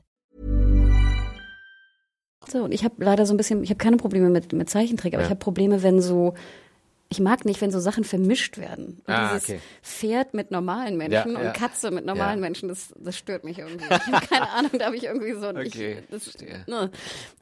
[2.47, 5.13] So, und ich habe leider so ein bisschen, ich habe keine Probleme mit, mit Zeichentrick,
[5.13, 5.27] aber Ja.
[5.27, 6.33] ich habe Probleme, wenn so
[7.11, 9.01] ich mag nicht, wenn so Sachen vermischt werden.
[9.05, 9.59] Und Ah, dieses okay.
[9.83, 11.47] Pferd mit normalen Menschen Ja, ja.
[11.49, 12.41] und Katze mit normalen Ja.
[12.45, 13.83] Menschen, das, das stört mich irgendwie.
[13.83, 15.49] Ich habe keine Ahnung, da habe ich irgendwie so.
[15.49, 16.89] Okay, ich, das, ne.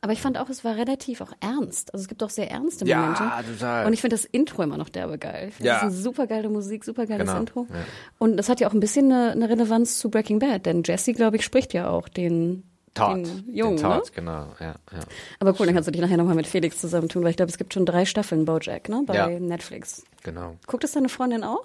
[0.02, 1.94] Aber ich fand auch, es war relativ auch ernst.
[1.94, 3.24] Also es gibt auch sehr ernste Ja, Momente.
[3.54, 3.86] total.
[3.86, 5.50] Und ich finde das Intro immer noch derbe geil.
[5.50, 5.76] Ich finde Ja.
[5.76, 7.68] das ist eine super geile Musik, super geiles Genau, Intro.
[7.70, 7.76] ja.
[8.18, 11.14] Und das hat ja auch ein bisschen eine, eine Relevanz zu Breaking Bad, denn Jesse,
[11.14, 13.16] glaube ich, spricht ja auch den, Todd.
[13.18, 13.78] den Jungen.
[13.78, 13.96] Den ne?
[13.98, 14.48] Todd, genau.
[14.60, 15.00] Ja, ja.
[15.40, 17.58] Aber cool, dann kannst du dich nachher nochmal mit Felix zusammentun, weil ich glaube, es
[17.58, 19.04] gibt schon drei Staffeln Bojack, ne?
[19.06, 19.28] Bei Ja.
[19.40, 20.04] Netflix.
[20.24, 20.56] Genau.
[20.68, 21.64] Guckt es deine Freundin auch?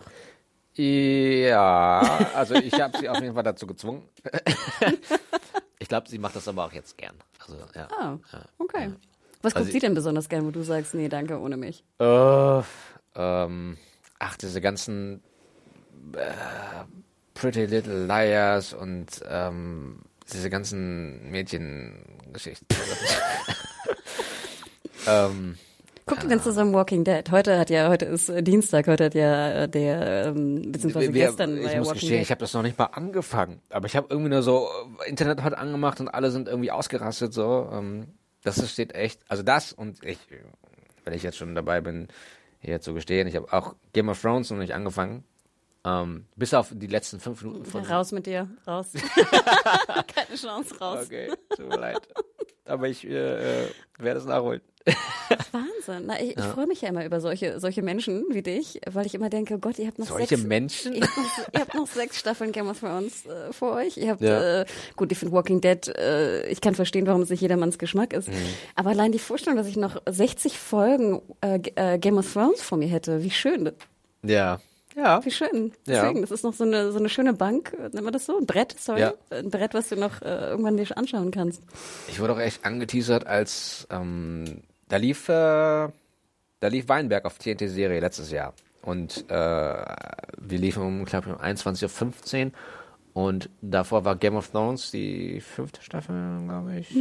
[0.77, 2.01] Ja,
[2.35, 4.03] also ich habe sie auf jeden Fall dazu gezwungen.
[5.79, 7.15] ich glaube, sie macht das aber auch jetzt gern.
[7.39, 7.89] Also, ja.
[7.97, 8.45] Ah, ja.
[8.59, 8.91] okay.
[9.43, 11.85] Was Also guckt sie denn besonders gern, wo du sagst, nee, danke, ohne mich?
[12.01, 12.63] Äh,
[13.15, 13.77] ähm,
[14.19, 15.23] ach, diese ganzen
[16.15, 16.85] äh,
[17.35, 20.01] Pretty Little Liars und ähm,
[20.33, 22.67] diese ganzen Mädchengeschichten.
[25.07, 25.57] ähm,
[26.07, 27.31] Guckt ihr denn zusammen Walking Dead?
[27.31, 31.27] Heute hat ja, heute ist äh, Dienstag, heute hat ja äh, der, ähm, beziehungsweise wir-
[31.29, 32.31] gestern war ich ja muss Walking gestehen, ich Dead.
[32.33, 33.61] habe das noch nicht mal angefangen.
[33.71, 34.69] Aber ich habe irgendwie nur so
[35.05, 37.69] äh, Internet heute angemacht und alle sind irgendwie ausgerastet so.
[37.73, 38.09] Ähm,
[38.43, 40.19] das steht echt, also das und ich,
[41.05, 42.09] wenn ich jetzt schon dabei bin,
[42.61, 45.25] hier zu gestehen, ich habe auch Game of Thrones noch nicht angefangen.
[45.87, 48.93] Ähm, bis auf die letzten fünf Minuten von Raus mit dir, raus.
[50.15, 51.05] Keine Chance, raus.
[51.07, 52.01] Okay, tut mir leid.
[52.65, 53.69] Aber ich äh, äh,
[53.99, 54.63] werde es nachholen.
[55.53, 56.07] Wahnsinn.
[56.07, 59.15] Na, ich, ich freue mich ja immer über solche, solche Menschen wie dich, weil ich
[59.15, 60.95] immer denke, Gott, ihr habt noch Solche sechs, Menschen?
[60.95, 63.97] Ihr habt, noch, ihr habt noch sechs Staffeln Game of Thrones äh, vor euch.
[63.97, 64.61] Ihr habt, Ja.
[64.63, 64.67] äh,
[64.97, 68.29] gut, ich finde Walking Dead, äh, ich kann verstehen, warum es nicht jedermanns Geschmack ist.
[68.29, 68.35] Mhm.
[68.75, 72.79] Aber allein die Vorstellung, dass ich noch 60 Folgen äh, äh, Game of Thrones vor
[72.79, 73.71] mir hätte, wie schön.
[74.23, 74.61] Ja.
[74.97, 75.25] Ja.
[75.25, 75.73] Wie schön.
[75.87, 76.03] Ja.
[76.03, 78.39] Deswegen, das ist noch so eine, so eine schöne Bank, nennt man das so?
[78.39, 79.01] Ein Brett, sorry.
[79.01, 79.15] Ja.
[79.31, 81.63] Ein Brett, was du noch äh, irgendwann dir anschauen kannst.
[82.09, 88.01] Ich wurde auch echt angeteasert, als ähm, da lief äh, da lief Weinberg auf TNT-Serie
[88.01, 88.55] letztes Jahr.
[88.81, 92.53] Und äh, wir liefen um, glaube ich, um 21.15 Uhr.
[93.13, 96.15] Und davor war Game of Thrones die fünfte Staffel,
[96.47, 96.97] glaube ich.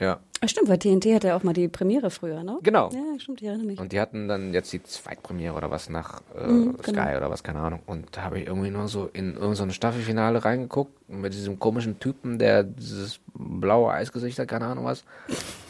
[0.00, 0.20] Ja.
[0.46, 2.58] Stimmt, weil TNT hatte ja auch mal die Premiere früher, ne?
[2.62, 2.90] Genau.
[2.92, 3.80] Ja, stimmt, ich erinnere mich.
[3.80, 7.16] Und die hatten dann jetzt die Zweitpremiere oder was nach äh, Mhm, Sky genau.
[7.16, 7.80] oder was, keine Ahnung.
[7.86, 11.58] Und da habe ich irgendwie nur so in irgendein so ein Staffelfinale reingeguckt mit diesem
[11.58, 15.04] komischen Typen, der dieses blaue Eisgesicht hat, keine Ahnung was.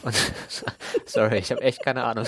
[0.03, 0.13] Und
[1.05, 2.25] sorry, ich habe echt keine Ahnung.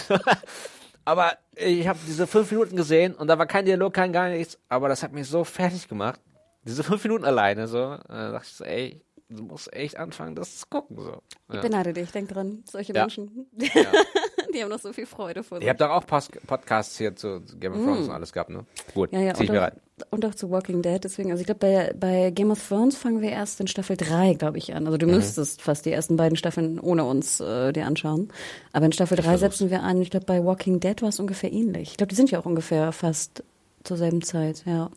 [1.06, 4.58] aber ich habe diese fünf Minuten gesehen und da war kein Dialog, kein gar nichts.
[4.68, 6.20] Aber das hat mich so fertig gemacht.
[6.64, 7.98] Diese fünf Minuten alleine so.
[8.08, 10.98] Da dachte ich so, ey, du musst echt anfangen, das zu gucken.
[10.98, 11.18] So.
[11.50, 11.62] Ich Ja.
[11.62, 12.64] beneide dich, denk dran.
[12.70, 13.02] Solche Ja.
[13.04, 13.48] Menschen,
[14.54, 15.66] die haben noch so viel Freude vor sich.
[15.66, 18.66] Ihr habt doch auch Pos Podcasts hier zu Game of Thrones und alles gehabt, ne?
[18.94, 19.16] Gut, Mm.
[19.16, 19.80] ja, ja, zieh ich und, mir auch, rein.
[20.10, 21.02] und auch zu Walking Dead.
[21.04, 24.34] Deswegen, also ich glaube, bei, bei Game of Thrones fangen wir erst in Staffel 3,
[24.34, 24.86] glaube ich, an.
[24.86, 25.00] Also Mhm.
[25.00, 28.30] du müsstest fast die ersten beiden Staffeln ohne uns äh, dir anschauen.
[28.74, 29.40] Aber in Staffel 3 versuch's.
[29.58, 30.02] setzen wir an.
[30.02, 31.92] Ich glaube, bei Walking Dead war es ungefähr ähnlich.
[31.92, 33.44] Ich glaube, die sind ja auch ungefähr fast
[33.84, 34.92] zur selben Zeit, ja.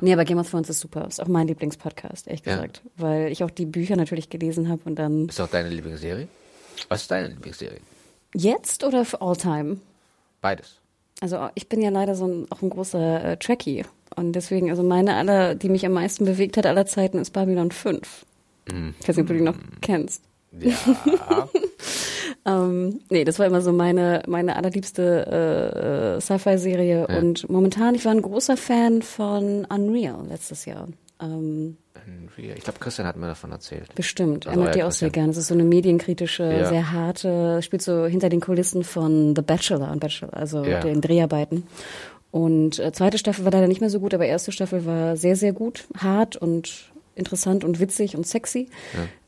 [0.00, 1.06] Nee, aber Game of Thrones ist super.
[1.06, 2.54] Ist auch mein Lieblingspodcast, ehrlich Ja.
[2.56, 2.82] gesagt.
[2.96, 5.28] Weil ich auch die Bücher natürlich gelesen habe und dann.
[5.28, 6.28] Ist auch deine Lieblingsserie?
[6.88, 7.80] Was ist deine Lieblingsserie?
[8.34, 9.78] Jetzt oder für all time?
[10.40, 10.76] Beides.
[11.20, 13.84] Also ich bin ja leider so ein, auch ein großer äh, Trekkie.
[14.16, 17.70] Und deswegen, also meine aller, die mich am meisten bewegt hat aller Zeiten, ist Babylon
[17.70, 18.24] 5.
[18.66, 20.22] Ich weiß nicht, ob du die noch kennst.
[20.58, 20.72] Ja.
[22.46, 27.06] Ähm, nee, das war immer so meine, meine allerliebste äh, äh, Sci-Fi-Serie.
[27.08, 27.18] Ja.
[27.18, 30.88] Und momentan, ich war ein großer Fan von Unreal letztes Jahr.
[31.20, 31.76] Ähm,
[32.38, 33.94] ich glaube, Christian hat mir davon erzählt.
[33.94, 34.46] bestimmt.
[34.46, 35.28] Also er mag die auch sehr gerne.
[35.28, 36.64] Das ist so eine medienkritische, Ja.
[36.68, 40.80] sehr harte, spielt so hinter den Kulissen von The Bachelor und Bachelor, also Ja.
[40.80, 41.64] den Dreharbeiten.
[42.30, 45.36] Und äh, zweite Staffel war leider nicht mehr so gut, aber erste Staffel war sehr,
[45.36, 48.68] sehr gut, hart und interessant und witzig und sexy.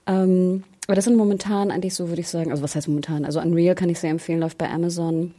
[0.07, 3.25] Ähm, aber das sind momentan eigentlich so, würde ich sagen, also was heißt momentan?
[3.25, 5.35] Also Unreal kann ich sehr empfehlen, läuft bei Amazon.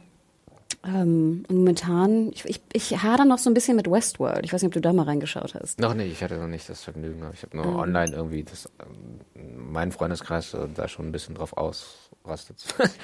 [0.86, 4.44] Ähm, und momentan, ich, ich, ich hader noch so ein bisschen mit Westworld.
[4.44, 5.80] Ich weiß nicht, ob du da mal reingeschaut hast.
[5.80, 7.22] Noch nicht, ich hatte noch nicht das Vergnügen.
[7.32, 9.20] Ich habe nur online irgendwie das, ähm,
[9.70, 11.56] mein Freundeskreis äh, da schon ein bisschen drauf
[12.24, 12.56] ausrastet.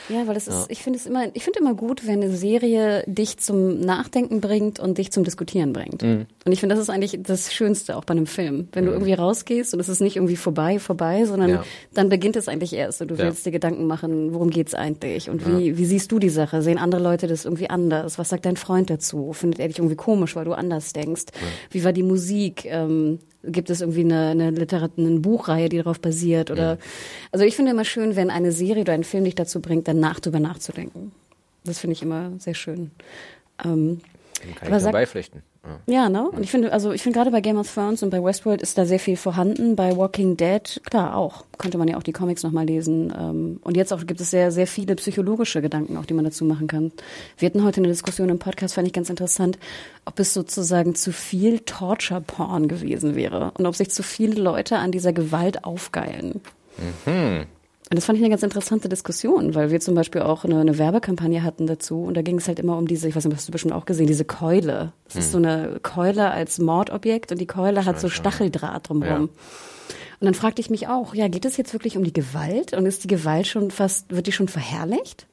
[0.08, 3.04] Ja, weil es ist, ich finde es immer, ich finde immer gut, wenn eine Serie
[3.06, 6.02] dich zum Nachdenken bringt und dich zum Diskutieren bringt.
[6.02, 6.26] Mhm.
[6.44, 8.68] Und ich finde, das ist eigentlich das Schönste auch bei einem Film.
[8.72, 11.64] Wenn du irgendwie rausgehst und es ist nicht irgendwie vorbei, vorbei, sondern Ja.
[11.92, 13.24] dann beginnt es eigentlich erst und du Ja.
[13.24, 16.62] willst dir Gedanken machen, worum geht's eigentlich und wie, wie siehst du die Sache?
[16.62, 18.18] Sehen andere Leute das irgendwie anders?
[18.18, 19.32] Was sagt dein Freund dazu?
[19.32, 21.24] Findet er dich irgendwie komisch, weil du anders denkst?
[21.70, 22.64] Wie war die Musik?
[22.64, 26.50] Ähm, gibt es irgendwie eine, eine Literat eine Buchreihe, die darauf basiert?
[26.50, 26.78] Oder
[27.32, 30.20] also ich finde immer schön, wenn eine Serie oder ein Film dich dazu bringt, danach
[30.20, 31.12] drüber nachzudenken.
[31.64, 32.90] Das finde ich immer sehr schön.
[33.64, 34.00] Ähm,
[34.42, 35.42] Dem kann Aber ich beipflichten.
[35.86, 36.28] Ja, ne?
[36.30, 38.78] Und ich finde, also ich finde gerade bei Game of Thrones und bei Westworld ist
[38.78, 39.76] da sehr viel vorhanden.
[39.76, 41.44] Bei Walking Dead, klar, auch.
[41.58, 43.12] Könnte man ja auch die Comics nochmal lesen.
[43.16, 46.44] Ähm, Und jetzt auch gibt es sehr, sehr viele psychologische Gedanken, auch die man dazu
[46.46, 46.92] machen kann.
[47.36, 49.58] Wir hatten heute eine Diskussion im Podcast, fand ich ganz interessant,
[50.06, 54.92] ob es sozusagen zu viel Torture-Porn gewesen wäre und ob sich zu viele Leute an
[54.92, 56.40] dieser Gewalt aufgeilen.
[57.90, 60.78] Und das fand ich eine ganz interessante Diskussion, weil wir zum Beispiel auch eine, eine
[60.78, 63.48] Werbekampagne hatten dazu und da ging es halt immer um diese, ich weiß nicht, hast
[63.48, 64.92] du bestimmt auch gesehen, diese Keule.
[65.06, 69.28] Das ist so eine Keule als Mordobjekt und die Keule hat so Stacheldraht drumherum.
[70.20, 72.86] Und dann fragte ich mich auch, ja, geht es jetzt wirklich um die Gewalt und
[72.86, 75.26] ist die Gewalt schon fast, wird die schon verherrlicht?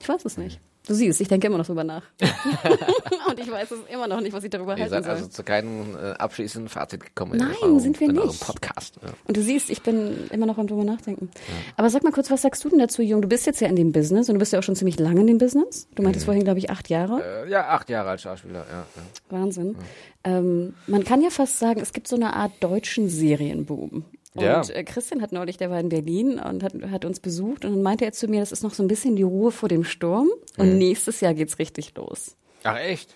[0.00, 0.60] Ich weiß es nicht.
[0.86, 2.02] Du siehst, ich denke immer noch drüber nach.
[3.28, 5.12] und ich weiß es immer noch nicht, was ich darüber Ihr halten seid soll.
[5.14, 7.32] also zu keinem äh, abschließenden Fazit gekommen.
[7.32, 8.40] in Nein, eurem- sind wir nicht.
[8.46, 8.96] Podcast.
[9.02, 9.08] Ja.
[9.26, 11.30] Und du siehst, ich bin immer noch beim drüber nachdenken.
[11.76, 13.20] Aber sag mal kurz, was sagst du denn dazu, Jung?
[13.20, 15.20] Du bist jetzt ja in dem Business und du bist ja auch schon ziemlich lange
[15.22, 15.88] in dem Business.
[15.94, 17.20] Du meintest vorhin, glaube ich, acht Jahre.
[17.46, 18.64] Äh, ja, acht Jahre als Schauspieler.
[18.70, 19.36] Ja, ja.
[19.38, 19.76] Wahnsinn.
[20.24, 24.04] Ähm, man kann ja fast sagen, es gibt so eine Art deutschen Serienboom.
[24.36, 24.62] Und Ja.
[24.62, 27.82] äh, Christian hat neulich, der war in Berlin und hat, hat uns besucht und dann
[27.82, 30.28] meinte er zu mir, das ist noch so ein bisschen die Ruhe vor dem Sturm
[30.58, 32.36] und nächstes Jahr geht's richtig los.
[32.64, 33.14] Ach echt?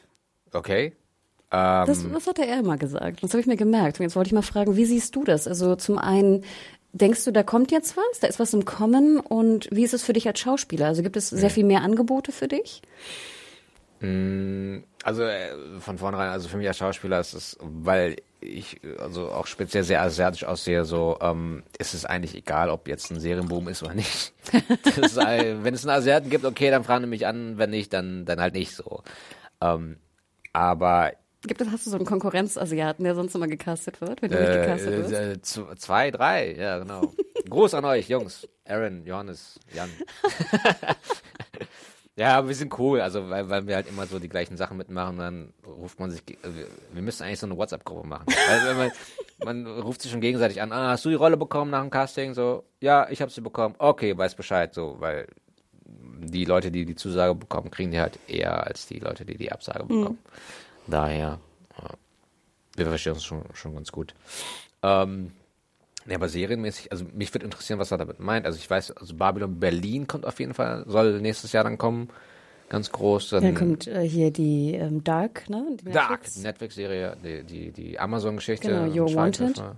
[0.52, 0.92] Okay.
[1.52, 3.22] Ähm, Das, das hat er immer gesagt.
[3.22, 3.98] Das habe ich mir gemerkt.
[3.98, 5.46] Und jetzt wollte ich mal fragen, wie siehst du das?
[5.48, 6.44] Also zum einen,
[6.92, 8.20] denkst du, da kommt jetzt was?
[8.20, 9.18] Da ist was im Kommen?
[9.18, 10.87] Und wie ist es für dich als Schauspieler?
[10.87, 12.83] Also gibt es sehr viel mehr Angebote für dich?
[14.02, 19.31] Also äh, von vornherein, also für mich als Schauspieler ist es, weil ich äh, also
[19.31, 23.68] auch speziell sehr asiatisch aussehe, so ähm, ist es eigentlich egal, ob jetzt ein Serienboom
[23.68, 24.33] ist oder nicht.
[24.96, 27.92] Ist, äh, wenn es einen Asiaten gibt, okay, dann fragen die mich an, wenn nicht,
[27.92, 29.03] dann dann halt nicht so.
[29.61, 29.98] Ähm,
[30.53, 31.12] aber
[31.46, 34.53] Gibt es, hast du so einen Konkurrenzasiaten, der sonst immer gecastet wird, wenn du nicht
[34.53, 35.12] gecastet wirst?
[35.12, 37.14] äh, äh, zu- zwei, drei, ja genau.
[37.48, 38.46] Gruß an euch, Jungs.
[38.66, 39.88] Aaron, Johannes, Jan.
[42.16, 44.77] ja, aber wir sind cool, also weil, weil wir halt immer so die gleichen Sachen
[44.77, 48.27] mitmachen, dann ruft man sich, äh, wir, wir müssen eigentlich so eine WhatsApp-Gruppe machen.
[48.64, 48.92] Wenn man,
[49.44, 52.35] man ruft sich schon gegenseitig an, ah, hast du die Rolle bekommen nach dem Casting?
[52.35, 53.75] So, ja, ich habe sie bekommen.
[53.79, 55.29] Okay, weiß Bescheid, so, weil
[55.85, 59.51] die Leute, die die Zusage bekommen, kriegen die halt eher als die Leute, die die
[59.51, 60.18] Absage bekommen.
[60.87, 61.38] Daher,
[61.81, 61.90] ja,
[62.77, 64.14] wir verstehen uns schon, schon ganz gut.
[64.83, 65.33] Ähm,
[66.06, 68.46] ja, aber serienmäßig, also mich würde interessieren, was er damit meint.
[68.46, 72.08] Also ich weiß, also Babylon Berlin kommt auf jeden Fall, soll nächstes Jahr dann kommen.
[72.68, 73.30] Ganz groß.
[73.30, 75.76] Dann Dann kommt äh, hier die ähm, Dark, ne?
[75.80, 78.68] Die Dark, Netflix-Serie, die, die, die Amazon-Geschichte.
[78.68, 79.44] Genau, You're Schweighöfer.
[79.44, 79.76] Wanted.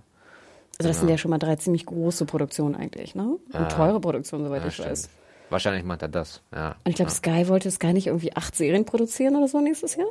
[0.77, 3.37] Also das sind ja schon mal drei ziemlich große Produktionen eigentlich, ne?
[3.51, 4.89] Und teure Produktionen, soweit Ja, ich stimmt.
[4.89, 5.09] weiß.
[5.49, 6.75] Wahrscheinlich meint er das, ja.
[6.83, 10.07] Und ich glaube, Sky wollte Sky nicht irgendwie acht Serien produzieren oder so nächstes Jahr?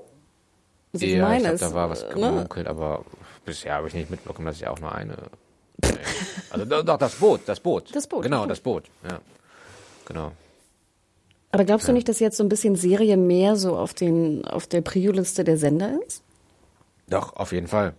[0.93, 2.29] Also ich ja, meine ich glaube, es, da war was äh, ne?
[2.29, 3.05] gemunkelt, aber
[3.45, 5.17] bisher habe ich nicht mitbekommen, dass ich auch nur eine.
[5.85, 5.91] Nee.
[6.51, 7.95] also doch, das Boot, das Boot.
[7.95, 9.21] Das Boot, Genau, das Boot, ja.
[10.07, 10.33] Genau.
[11.51, 14.67] Aber glaubst du nicht, dass jetzt so ein bisschen Serie mehr so auf den auf
[14.67, 16.23] der Prio-Liste der Sender ist?
[17.09, 17.95] Doch, auf jeden Fall.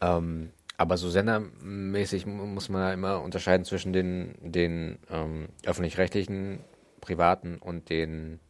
[0.00, 6.60] Ähm, aber so sendermäßig mu- muss man ja immer unterscheiden zwischen den, den ähm, öffentlich-rechtlichen,
[7.02, 8.40] privaten und den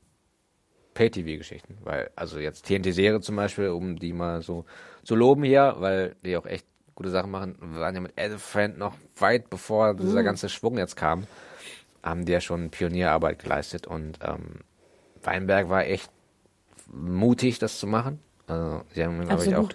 [0.94, 1.78] Pay-TV-Geschichten.
[1.82, 4.64] Weil, also jetzt TNT-Serie zum Beispiel, um die mal so
[5.04, 8.94] zu loben hier, weil die auch echt gute Sachen machen, waren ja mit Elephant noch
[9.16, 11.26] weit bevor dieser ganze Schwung jetzt kam,
[12.02, 14.60] haben die ja schon Pionierarbeit geleistet und ähm,
[15.22, 16.10] Weinberg war echt
[16.92, 18.18] mutig, das zu machen.
[18.46, 19.68] Also, sie haben, glaube ich, auch.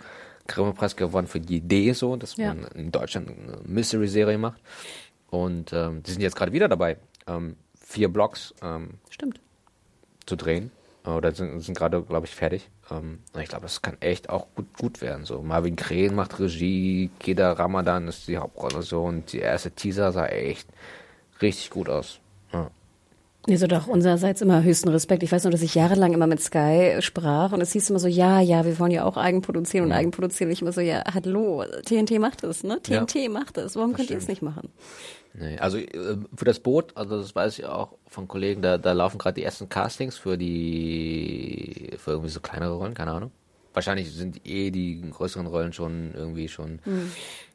[0.47, 2.53] Grimme-Preis gewonnen für die Idee so, dass Ja.
[2.53, 4.62] man in Deutschland eine Mystery-Serie macht.
[5.30, 9.41] Und ähm, die sind jetzt gerade wieder dabei, ähm, vier Blocks ähm, Stimmt.
[10.25, 10.71] zu drehen.
[11.07, 12.69] Oder sind, sind gerade, glaube ich, fertig.
[12.91, 15.25] Ähm, und ich glaube, das kann echt auch gut, gut werden.
[15.25, 20.11] So, Marvin Kren macht Regie, Keda Ramadan ist die Hauptrolle so und die erste Teaser
[20.11, 20.67] sah echt
[21.41, 22.19] richtig gut aus.
[22.51, 22.69] Ja.
[23.49, 25.23] Also doch, unsererseits immer höchsten Respekt.
[25.23, 28.09] Ich weiß nur, dass ich jahrelang immer mit Sky sprach und es hieß immer so,
[28.09, 30.51] ja, ja, wir wollen ja auch Eigenproduzieren und Eigenproduzieren.
[30.51, 32.81] Ich immer so, ja, hallo, TNT macht es, ne?
[32.87, 33.05] Ja.
[33.05, 33.77] TNT macht es.
[33.77, 34.69] Warum könnt ihr es nicht machen?
[35.39, 38.93] Nee, also äh, für das Boot, also das weiß ich auch von Kollegen, da, da
[38.93, 43.32] laufen gerade die ersten Castings für die, für irgendwie so kleinere Rollen, keine Ahnung.
[43.73, 46.80] Wahrscheinlich sind eh die größeren Rollen schon irgendwie schon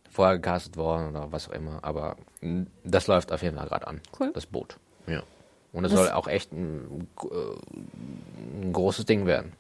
[0.09, 3.89] vorher gecastet worden oder was auch immer, aber mh, das läuft auf jeden Fall gerade
[3.89, 4.01] an.
[4.19, 4.31] Cool.
[4.33, 4.77] Das Boot.
[5.09, 5.23] Ja.
[5.73, 7.27] Und es Was- soll auch echt ein, äh,
[8.67, 9.53] ein großes Ding werden.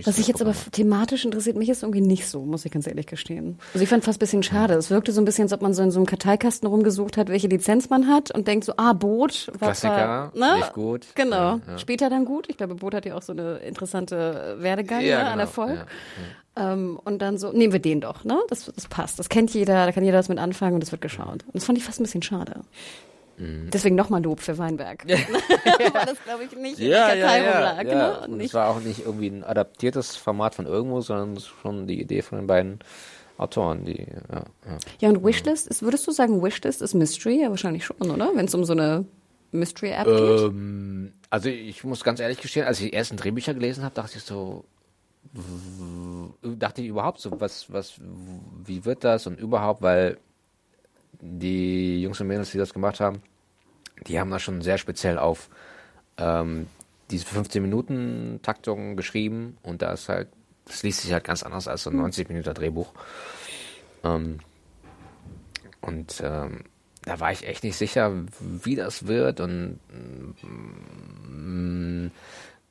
[0.00, 2.86] so Was ich jetzt aber thematisch interessiert, mich ist irgendwie nicht so, muss ich ganz
[2.86, 3.58] ehrlich gestehen.
[3.74, 4.72] Also ich fand fast ein bisschen schade.
[4.74, 7.28] Es wirkte so ein bisschen, als ob man so in so einem Karteikasten rumgesucht hat,
[7.28, 9.48] welche Lizenz man hat und denkt so, ah, Boot.
[9.58, 11.06] war Klassiker, zwar, lief gut.
[11.14, 11.36] Genau.
[11.36, 11.78] Ja, ja.
[11.78, 12.48] Später dann gut.
[12.48, 15.76] Ich glaube, Boot hat ja auch so eine interessante Werdegang Ja, ne, an genau, Erfolg.
[16.56, 18.38] ja, Ähm, und dann so, nehmen wir den doch, ne?
[18.48, 19.18] Das, das passt.
[19.18, 21.44] Das kennt jeder, da kann jeder was mit anfangen und das wird geschaut.
[21.44, 22.62] Und das fand ich fast ein bisschen schade.
[23.38, 25.04] Deswegen nochmal Lob für Weinberg.
[25.08, 27.84] Weil das, glaube ich, nicht in der Kartei rumlag.
[27.84, 28.20] Ne?
[28.20, 31.52] Und Und es war auch nicht irgendwie ein adaptiertes Format von irgendwo, sondern es ist
[31.62, 32.78] schon die Idee von den beiden
[33.36, 34.78] Autoren, die, ja, ja.
[34.98, 37.42] Ja, und Wishlist, ist, würdest du sagen, Wishlist ist Mystery?
[37.42, 38.32] Ja, wahrscheinlich schon, oder?
[38.34, 39.04] Wenn es um so eine
[39.52, 40.40] Mystery-App geht.
[40.50, 44.18] Ähm, also ich muss ganz ehrlich gestehen, als ich die ersten Drehbücher gelesen habe, dachte
[44.18, 44.64] ich so,
[46.42, 48.00] dachte ich überhaupt so, was, was,
[48.64, 50.18] wie wird das und überhaupt, weil
[51.20, 53.22] die Jungs und Mädels, die das gemacht haben,
[54.06, 55.48] die haben das schon sehr speziell auf
[56.16, 56.68] ähm,
[57.10, 60.28] diese 15-Minuten-Taktung geschrieben und da ist halt,
[60.66, 62.92] das liest sich halt ganz anders als so ein 90-Minuten Drehbuch.
[64.04, 64.38] Ähm,
[65.80, 66.64] und ähm,
[67.04, 70.34] da war ich echt nicht sicher, wie das wird und mm,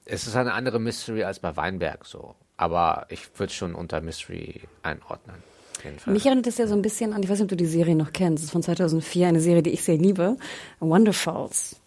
[0.05, 2.35] es ist eine andere Mystery als bei Weinberg so.
[2.55, 5.43] Aber ich würde schon unter Mystery einordnen.
[5.77, 6.13] Auf jeden Fall.
[6.13, 7.95] Mich erinnert das ja so ein bisschen an, ich weiß nicht, ob du die Serie
[7.95, 10.37] noch kennst, das ist von 2004, eine Serie, die ich sehr liebe,
[10.79, 11.77] Wonderfalls.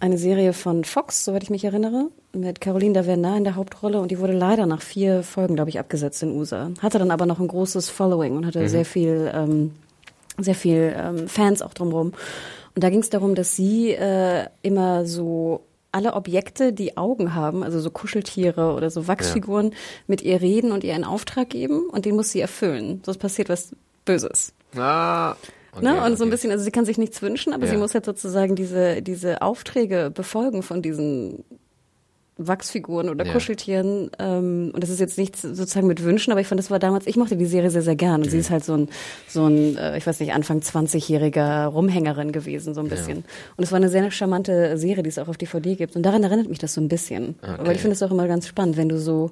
[0.00, 4.10] Eine Serie von Fox, soweit ich mich erinnere, mit Caroline Davernat in der Hauptrolle und
[4.10, 6.70] die wurde leider nach vier Folgen, glaube ich, abgesetzt in USA.
[6.80, 9.72] Hatte dann aber noch ein großes Following und hatte sehr viel, ähm,
[10.38, 12.14] sehr viel ähm, Fans auch drumherum.
[12.74, 15.60] Und da ging es darum, dass sie äh, immer so
[15.92, 19.74] alle Objekte, die Augen haben, also so Kuscheltiere oder so Wachsfiguren,
[20.06, 23.02] mit ihr reden und ihr einen Auftrag geben und den muss sie erfüllen.
[23.04, 24.52] Sonst passiert was Böses.
[24.76, 25.36] Ah,
[25.72, 26.02] okay, ne?
[26.04, 26.30] Und so ein okay.
[26.30, 27.70] bisschen, also sie kann sich nichts wünschen, aber Ja.
[27.72, 31.44] sie muss halt sozusagen diese, diese Aufträge befolgen von diesen
[32.48, 33.32] Wachsfiguren oder Ja.
[33.32, 34.10] Kuscheltieren.
[34.18, 37.06] Ähm, und das ist jetzt nichts sozusagen mit Wünschen, aber ich fand, das war damals,
[37.06, 38.16] ich mochte die Serie sehr, sehr gern.
[38.22, 38.30] Und Mhm.
[38.30, 38.88] sie ist halt so ein,
[39.28, 43.18] so ein, äh, ich weiß nicht, Anfang 20-jähriger Rumhängerin gewesen, so ein bisschen.
[43.56, 45.96] Und es war eine sehr charmante Serie, die es auch auf DVD gibt.
[45.96, 47.36] Und daran erinnert mich das so ein bisschen.
[47.42, 49.30] Aber ich finde es auch immer ganz spannend, wenn du so,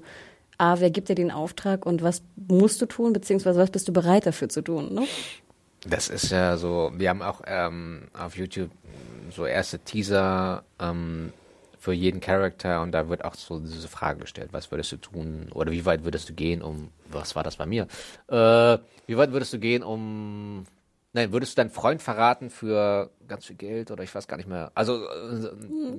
[0.59, 3.93] A, wer gibt dir den Auftrag und was musst du tun, beziehungsweise was bist du
[3.93, 5.03] bereit dafür zu tun, ne?
[5.89, 8.69] Das ist ja so, wir haben auch ähm, auf YouTube
[9.35, 11.33] so erste Teaser ähm,
[11.81, 15.49] für jeden Charakter und da wird auch so diese Frage gestellt, was würdest du tun
[15.55, 17.87] oder wie weit würdest du gehen, um, was war das bei mir?
[18.29, 20.65] Äh, wie weit würdest du gehen, um,
[21.15, 24.49] nein, würdest du deinen Freund verraten für ganz viel Geld oder ich weiß gar nicht
[24.49, 24.71] mehr.
[24.75, 25.49] Also äh,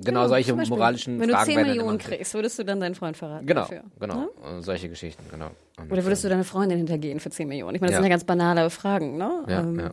[0.04, 2.64] genau solche Zum Beispiel, moralischen Wenn du Fragen 10 werden dann Millionen kriegst, würdest du
[2.64, 3.82] dann deinen Freund verraten Genau, dafür?
[3.98, 4.28] genau, Ne?
[4.58, 5.50] äh, solche Geschichten, genau.
[5.78, 7.74] Und, Oder würdest ähm, du deine Freundin hintergehen für 10 Millionen?
[7.74, 8.02] Ich meine, das Ja.
[8.02, 9.42] sind ja ganz banale Fragen, ne?
[9.48, 9.90] Ja, ja.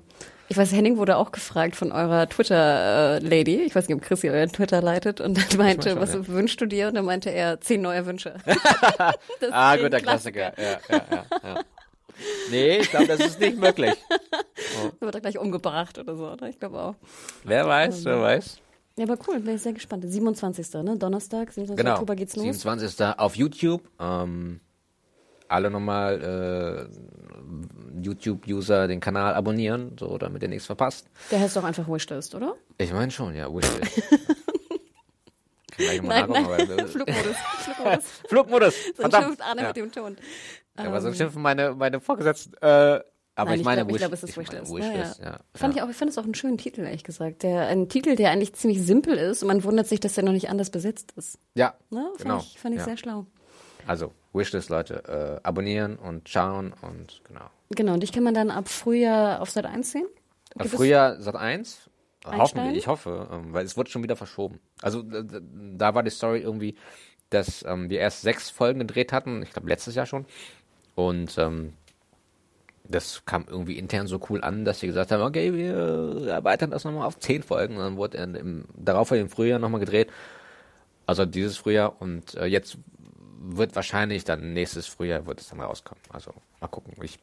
[0.51, 3.61] Ich weiß, Henning wurde auch gefragt von eurer Twitter-Lady.
[3.61, 5.21] Ich weiß nicht, ob Chrissy euer Twitter leitet.
[5.21, 6.27] Und dann meinte, schon, was ja.
[6.27, 6.87] wünschst du dir?
[6.87, 8.35] Und dann meinte er, 10 neue Wünsche.
[9.51, 10.53] Ah, ist gut, der Klassiker.
[10.57, 11.61] Ja, ja, ja, ja.
[12.49, 13.95] Nee, ich glaube, das ist nicht möglich.
[14.99, 16.49] Wird er gleich umgebracht oder so, oder?
[16.49, 16.95] Ich glaube auch.
[17.43, 18.57] Wer weiß, wer weiß.
[18.97, 20.03] Ja, aber cool, bin ich sehr gespannt.
[20.05, 20.73] 27.
[20.83, 20.97] Ne?
[20.97, 21.77] Donnerstag, 27.
[21.77, 21.93] Genau.
[21.93, 22.43] Oktober geht's los.
[22.43, 23.17] 27.
[23.17, 23.83] auf YouTube.
[23.99, 24.59] Ähm,
[25.49, 31.07] alle nochmal äh, YouTube-User den Kanal abonnieren, so damit ihr nichts verpasst.
[31.31, 32.55] Der heißt doch einfach Wishlist, oder?
[32.77, 34.03] Ich meine schon, ja, Wishlist.
[35.79, 36.87] Nein, nein.
[36.87, 37.37] Flugmodus.
[37.63, 38.03] Flugmodus.
[38.27, 38.75] Flugmodus.
[38.85, 39.25] So Verdammt.
[39.25, 39.67] schimpft Arne ja.
[39.67, 40.17] mit dem Ton.
[40.77, 42.53] Ja, aber so schimpfen meine, meine Vorgesetzten.
[42.61, 43.01] Äh,
[43.35, 44.73] aber Nein, ich meine glaub, ich glaube, es ist Wishlist.
[44.73, 45.31] Wishlist, ja, ja.
[45.31, 45.39] ja.
[45.55, 47.43] Fand ich auch, ich fand es auch einen schönen Titel, ehrlich gesagt.
[47.43, 50.33] Der, ein Titel, der eigentlich ziemlich simpel ist und man wundert sich, dass der noch
[50.33, 51.39] nicht anders besetzt ist.
[51.53, 52.03] Ja, Ne?
[52.17, 52.39] Fand genau.
[52.39, 53.25] ich, fand ich sehr schlau.
[53.87, 57.49] Also, Wishlist, Leute, äh, abonnieren und schauen und genau.
[57.71, 60.05] Genau, und dich kann man dann ab Frühjahr auf Sat 1 sehen?
[60.57, 61.89] Ab Frühjahr Sat 1.
[62.25, 62.41] Einsteigen?
[62.41, 64.59] Hoffentlich, ich hoffe, ähm, weil es wurde schon wieder verschoben.
[64.81, 66.75] Also da war die Story irgendwie,
[67.29, 70.25] dass ähm, wir erst sechs Folgen gedreht hatten, ich glaube letztes Jahr schon.
[70.95, 71.73] Und ähm,
[72.83, 76.83] das kam irgendwie intern so cool an, dass sie gesagt haben, okay, wir erweitern das
[76.83, 77.77] nochmal auf zehn Folgen.
[77.77, 80.09] Und dann wurde im, darauf im Frühjahr nochmal gedreht.
[81.05, 82.77] Also dieses Frühjahr und äh, jetzt
[83.41, 86.01] wird wahrscheinlich dann nächstes Frühjahr wird es dann rauskommen.
[86.11, 86.93] Also mal gucken.
[87.01, 87.19] Ich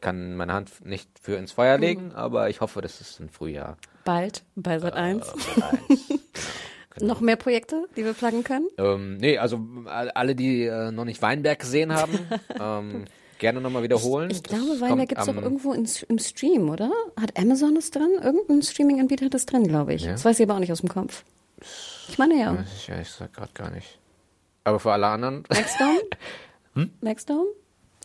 [0.00, 3.78] kann meine Hand nicht für ins Feuer legen, aber ich hoffe, dass es im Frühjahr
[4.04, 5.26] Bald bei Sat 1.
[5.26, 6.20] äh, Sat 1.
[7.00, 8.68] Noch mehr Projekte, die wir pluggen können?
[8.78, 12.16] ähm, nee, also all- alle, die äh, noch nicht Weinberg gesehen haben,
[12.60, 13.04] ähm,
[13.40, 14.30] gerne nochmal wiederholen.
[14.30, 16.92] Ich glaube, Das Weinberg gibt es auch irgendwo in, im Stream, oder?
[17.20, 18.10] Hat Amazon es drin?
[18.22, 20.02] Irgendein Streaming-Anbieter hat es drin, glaube ich.
[20.04, 20.12] Ja.
[20.12, 21.24] Das weiß ich aber auch nicht aus dem Kopf.
[22.08, 22.64] Ich meine ja.
[22.76, 23.98] Ich ehrlich gesagt gerade gar nicht.
[24.64, 25.44] Aber für alle anderen.
[25.48, 26.90] Maxdome?
[27.00, 27.46] Maxdome?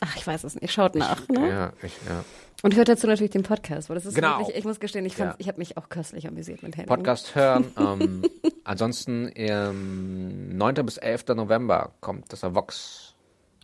[0.02, 0.72] Ach, ich weiß es nicht.
[0.72, 1.40] Schaut nach, ne?
[1.42, 1.48] Hm?
[1.50, 2.24] ja, ich, ja.
[2.62, 4.40] Und hört dazu natürlich den Podcast, weil das ist Genau.
[4.40, 5.36] wirklich, ich muss gestehen, ich, Ja.
[5.38, 6.88] ich habe mich auch köstlich amüsiert mit Henning.
[6.90, 7.72] Podcast hören.
[7.78, 8.22] ähm,
[8.66, 10.76] ansonsten ähm, 9.
[10.86, 11.28] bis 11.
[11.36, 13.14] November kommt das Vox.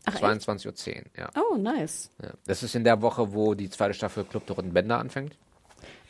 [0.05, 0.23] Ach, echt?
[0.23, 1.29] 22.10 Uhr, ja.
[1.51, 2.09] Oh, nice.
[2.21, 2.29] ja.
[2.45, 5.35] Das ist in der Woche, wo die zweite Staffel Club der Roten Bänder anfängt.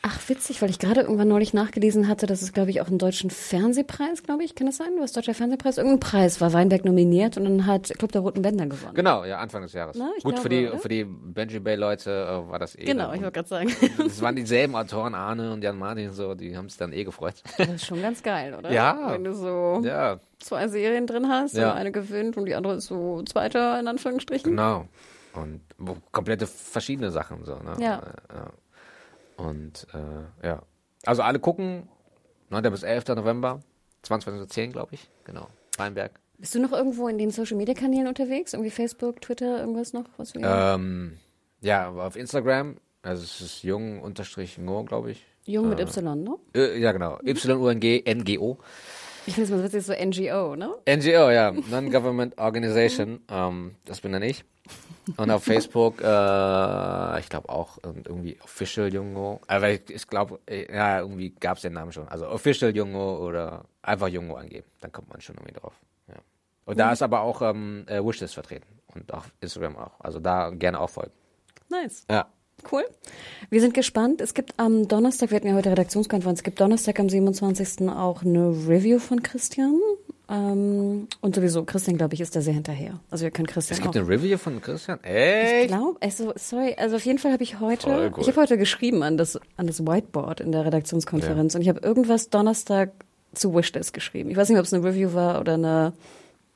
[0.07, 2.99] Ach, witzig, weil ich gerade irgendwann neulich nachgelesen hatte, dass es, glaube ich, auch einen
[2.99, 4.89] deutschen Fernsehpreis, glaube ich, kann das sein?
[4.99, 5.79] Was deutscher Fernsehpreis?
[5.79, 8.93] Irgendein Preis war Weinberg nominiert und dann hat Club der Roten Bänder gewonnen.
[8.93, 9.97] Genau, ja, Anfang des Jahres.
[9.97, 10.77] Na, Gut, für glaube, die, oder?
[10.77, 12.11] für die Benji Bay-Leute
[12.45, 12.85] äh, war das eh.
[12.85, 13.75] Genau, ich wollte gerade sagen.
[14.05, 17.41] Es waren dieselben Autoren, Arne und Jan Martin, so, die haben sich dann eh gefreut.
[17.57, 18.71] Das ist schon ganz geil, oder?
[18.71, 19.13] Ja.
[19.13, 21.73] Wenn du so ja, zwei Serien drin hast Ja.
[21.73, 24.51] eine gewinnt und die andere ist so zweiter, in Anführungsstrichen.
[24.51, 24.87] genau.
[25.33, 25.61] Und
[26.11, 27.73] komplette verschiedene Sachen, so, ne?
[27.79, 27.97] Ja.
[27.97, 28.51] Äh, ja.
[29.37, 30.61] Und, äh, ja.
[31.05, 31.87] Also alle gucken,
[32.49, 32.63] 9.
[32.71, 33.09] bis 11.
[33.15, 33.59] November,
[34.03, 35.09] 22.10 Uhr, glaube ich.
[35.25, 35.47] Genau.
[35.77, 36.11] Weinberg.
[36.37, 38.53] Bist du noch irgendwo in den Social-Media-Kanälen unterwegs?
[38.53, 40.05] Irgendwie Facebook, Twitter, irgendwas noch?
[40.17, 41.17] Was wir Ähm,
[41.61, 45.25] ja, auf Instagram, also es ist jung unterstrich glaube ich.
[45.45, 46.37] Jung mit Y, ne?
[46.55, 47.19] Äh, ja, genau.
[47.23, 48.57] Y-U-N-G, N-G-O.
[49.27, 50.75] Ich finde es mal witzig, so NGO, ne?
[50.87, 51.51] NGO, ja.
[51.51, 53.21] Non-Government Organization.
[53.29, 54.43] ähm, das bin dann ich.
[55.17, 59.39] Und auf Facebook, äh, ich glaube auch und irgendwie Official Jungo.
[59.47, 62.07] Aber ich, ich glaube, ja, irgendwie gab es den Namen schon.
[62.07, 64.67] Also Official Jungo oder einfach Jungo angeben.
[64.81, 65.73] Dann kommt man schon irgendwie drauf.
[66.07, 66.15] Ja.
[66.65, 68.67] Und da ist aber auch ähm, äh, Wishlist vertreten.
[68.93, 69.99] Und auch Instagram auch.
[69.99, 71.11] Also da gerne auch folgen.
[71.69, 72.05] Nice.
[72.09, 72.27] Ja.
[72.71, 72.85] Cool.
[73.49, 74.21] Wir sind gespannt.
[74.21, 77.89] Es gibt am Donnerstag, wir hatten ja heute Redaktionskonferenz, es gibt Donnerstag am 27.
[77.89, 79.79] auch eine Review von Christian.
[80.29, 82.99] Ähm, und sowieso, Christian, glaube ich, ist da sehr hinterher.
[83.11, 83.99] Also wir können Christian Es gibt auch.
[84.01, 84.99] eine Review von Christian.
[85.03, 85.67] Ich Echt?
[85.67, 89.17] glaube, also, sorry, also auf jeden Fall habe ich heute, ich habe heute geschrieben an
[89.17, 92.91] das, an das Whiteboard in der Redaktionskonferenz und ich habe irgendwas Donnerstag
[93.33, 94.29] zu Wishlist geschrieben.
[94.31, 95.93] Ich weiß nicht, ob es eine Review war oder eine,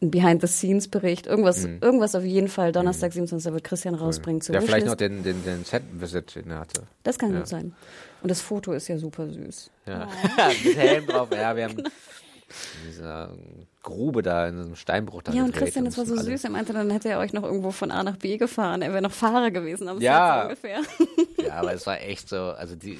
[0.01, 1.27] ein Behind-the-Scenes-Bericht.
[1.27, 2.71] Irgendwas, irgendwas auf jeden Fall.
[2.71, 3.53] Donnerstag, 27.
[3.53, 5.01] wird Christian rausbringen zu Ja, vielleicht Wishlist.
[5.01, 6.83] noch den, den, den er hatte.
[7.03, 7.73] Das kann gut sein.
[8.21, 9.69] Und das Foto ist ja super süß.
[9.87, 10.07] Ja.
[10.63, 11.29] Mit Helm drauf.
[11.31, 11.83] Ja, wir haben
[12.83, 13.31] in dieser
[13.83, 16.43] Grube da, in diesem Steinbruch da Ja, und Christian, das war so süß.
[16.43, 18.81] Er meinte, dann hätte er euch noch irgendwo von A nach B gefahren.
[18.81, 20.43] Er wäre noch Fahrer gewesen am Ja.
[20.43, 20.79] Ungefähr.
[21.41, 22.99] Ja, aber es war echt so, also die,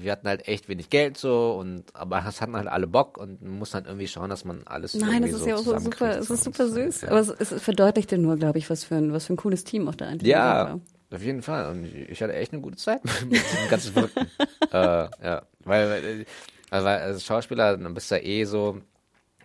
[0.00, 3.42] wir hatten halt echt wenig Geld so und, aber es hatten halt alle Bock und
[3.42, 5.76] man muss halt irgendwie schauen, dass man alles Nein, das ist so ja auch so
[5.78, 7.00] super, es ist super süß.
[7.02, 7.08] Ja.
[7.08, 9.88] Aber es, es verdeutlichte nur, glaube ich, was für ein, was für ein cooles Team
[9.88, 10.80] auch da einfach Ja, war.
[11.16, 11.70] auf jeden Fall.
[11.72, 14.26] Und ich hatte echt eine gute Zeit mit diesem ganzen Verrückten.
[14.72, 14.76] äh,
[15.24, 16.26] ja, weil,
[16.70, 18.80] also, weil als Schauspieler, dann bist du ja eh so,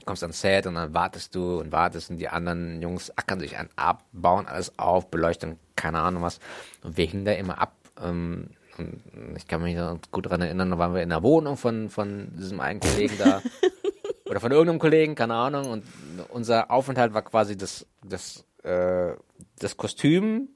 [0.05, 3.57] kommst ans Set und dann wartest du und wartest und die anderen Jungs ackern sich
[3.57, 6.39] einen ab, bauen alles auf, Beleuchtung, keine Ahnung was.
[6.83, 7.75] Und wir hingen da immer ab.
[8.01, 9.01] Ähm, und
[9.37, 12.31] ich kann mich noch gut daran erinnern, da waren wir in der Wohnung von, von
[12.35, 13.41] diesem einen Kollegen da.
[14.25, 15.69] oder von irgendeinem Kollegen, keine Ahnung.
[15.69, 15.85] Und
[16.29, 19.13] unser Aufenthalt war quasi das, das, äh,
[19.59, 20.49] das Kostüm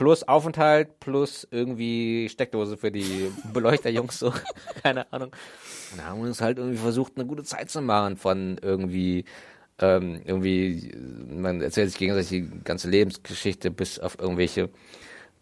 [0.00, 4.32] plus Aufenthalt plus irgendwie Steckdose für die Beleuchterjungs, so,
[4.82, 5.30] keine Ahnung.
[5.92, 9.26] Und da haben wir uns halt irgendwie versucht, eine gute Zeit zu machen von irgendwie,
[9.78, 10.90] ähm, irgendwie,
[11.28, 14.70] man erzählt sich gegenseitig die ganze Lebensgeschichte bis auf irgendwelche,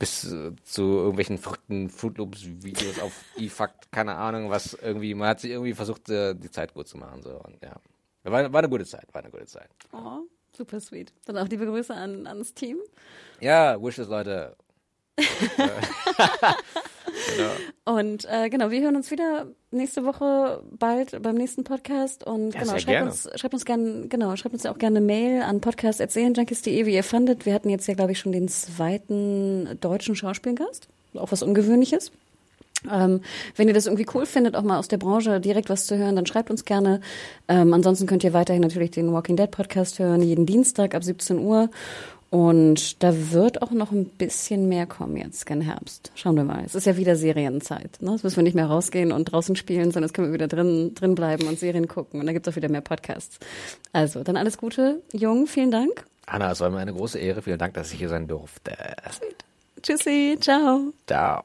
[0.01, 5.29] bis äh, zu irgendwelchen verrückten Fruit Loops Videos auf E-Fact, keine Ahnung, was irgendwie, man
[5.29, 7.77] hat sich irgendwie versucht, äh, die Zeit gut zu machen, so, und ja.
[8.25, 9.71] War, war eine gute Zeit, war eine gute Zeit.
[9.93, 10.23] Oh,
[10.59, 11.13] super sweet.
[11.25, 12.77] Dann auch liebe Grüße an, ans Team.
[13.41, 14.57] Ja, Wishes, Leute.
[17.85, 22.25] Und äh, genau, wir hören uns wieder nächste Woche bald beim nächsten Podcast.
[22.25, 25.43] Und Ja, genau, schreibt uns, schreibt uns gerne, genau, schreibt uns auch gerne eine Mail
[25.43, 27.47] an podcast.serienjunkies.de, wie ihr fandet.
[27.47, 30.89] Wir hatten jetzt ja, glaube ich, schon den zweiten deutschen Schauspielgast.
[31.15, 32.13] Auch was Ungewöhnliches.
[32.91, 33.23] Ähm,
[33.57, 36.17] wenn ihr das irgendwie cool findet, auch mal aus der Branche direkt was zu hören,
[36.17, 37.01] dann schreibt uns gerne.
[37.49, 41.39] Ähm, ansonsten könnt ihr weiterhin natürlich den Walking Dead Podcast hören, jeden Dienstag ab 17
[41.39, 41.71] Uhr.
[42.31, 46.13] Und da wird auch noch ein bisschen mehr kommen jetzt, gen Herbst.
[46.15, 46.63] Schauen wir mal.
[46.65, 47.99] Es ist ja wieder Serienzeit.
[48.01, 48.13] Ne?
[48.13, 50.95] Jetzt müssen wir nicht mehr rausgehen und draußen spielen, sondern jetzt können wir wieder drin,
[50.95, 52.21] drin bleiben und Serien gucken.
[52.21, 53.39] Und dann gibt's auch wieder mehr Podcasts.
[53.93, 55.01] Also, dann alles Gute.
[55.13, 56.05] Jung, vielen Dank.
[56.27, 57.41] Anna, es war mir eine große Ehre.
[57.41, 58.73] Vielen Dank, dass ich hier sein durfte.
[59.83, 60.93] Tschüssi, ciao.
[61.07, 61.45] Ciao.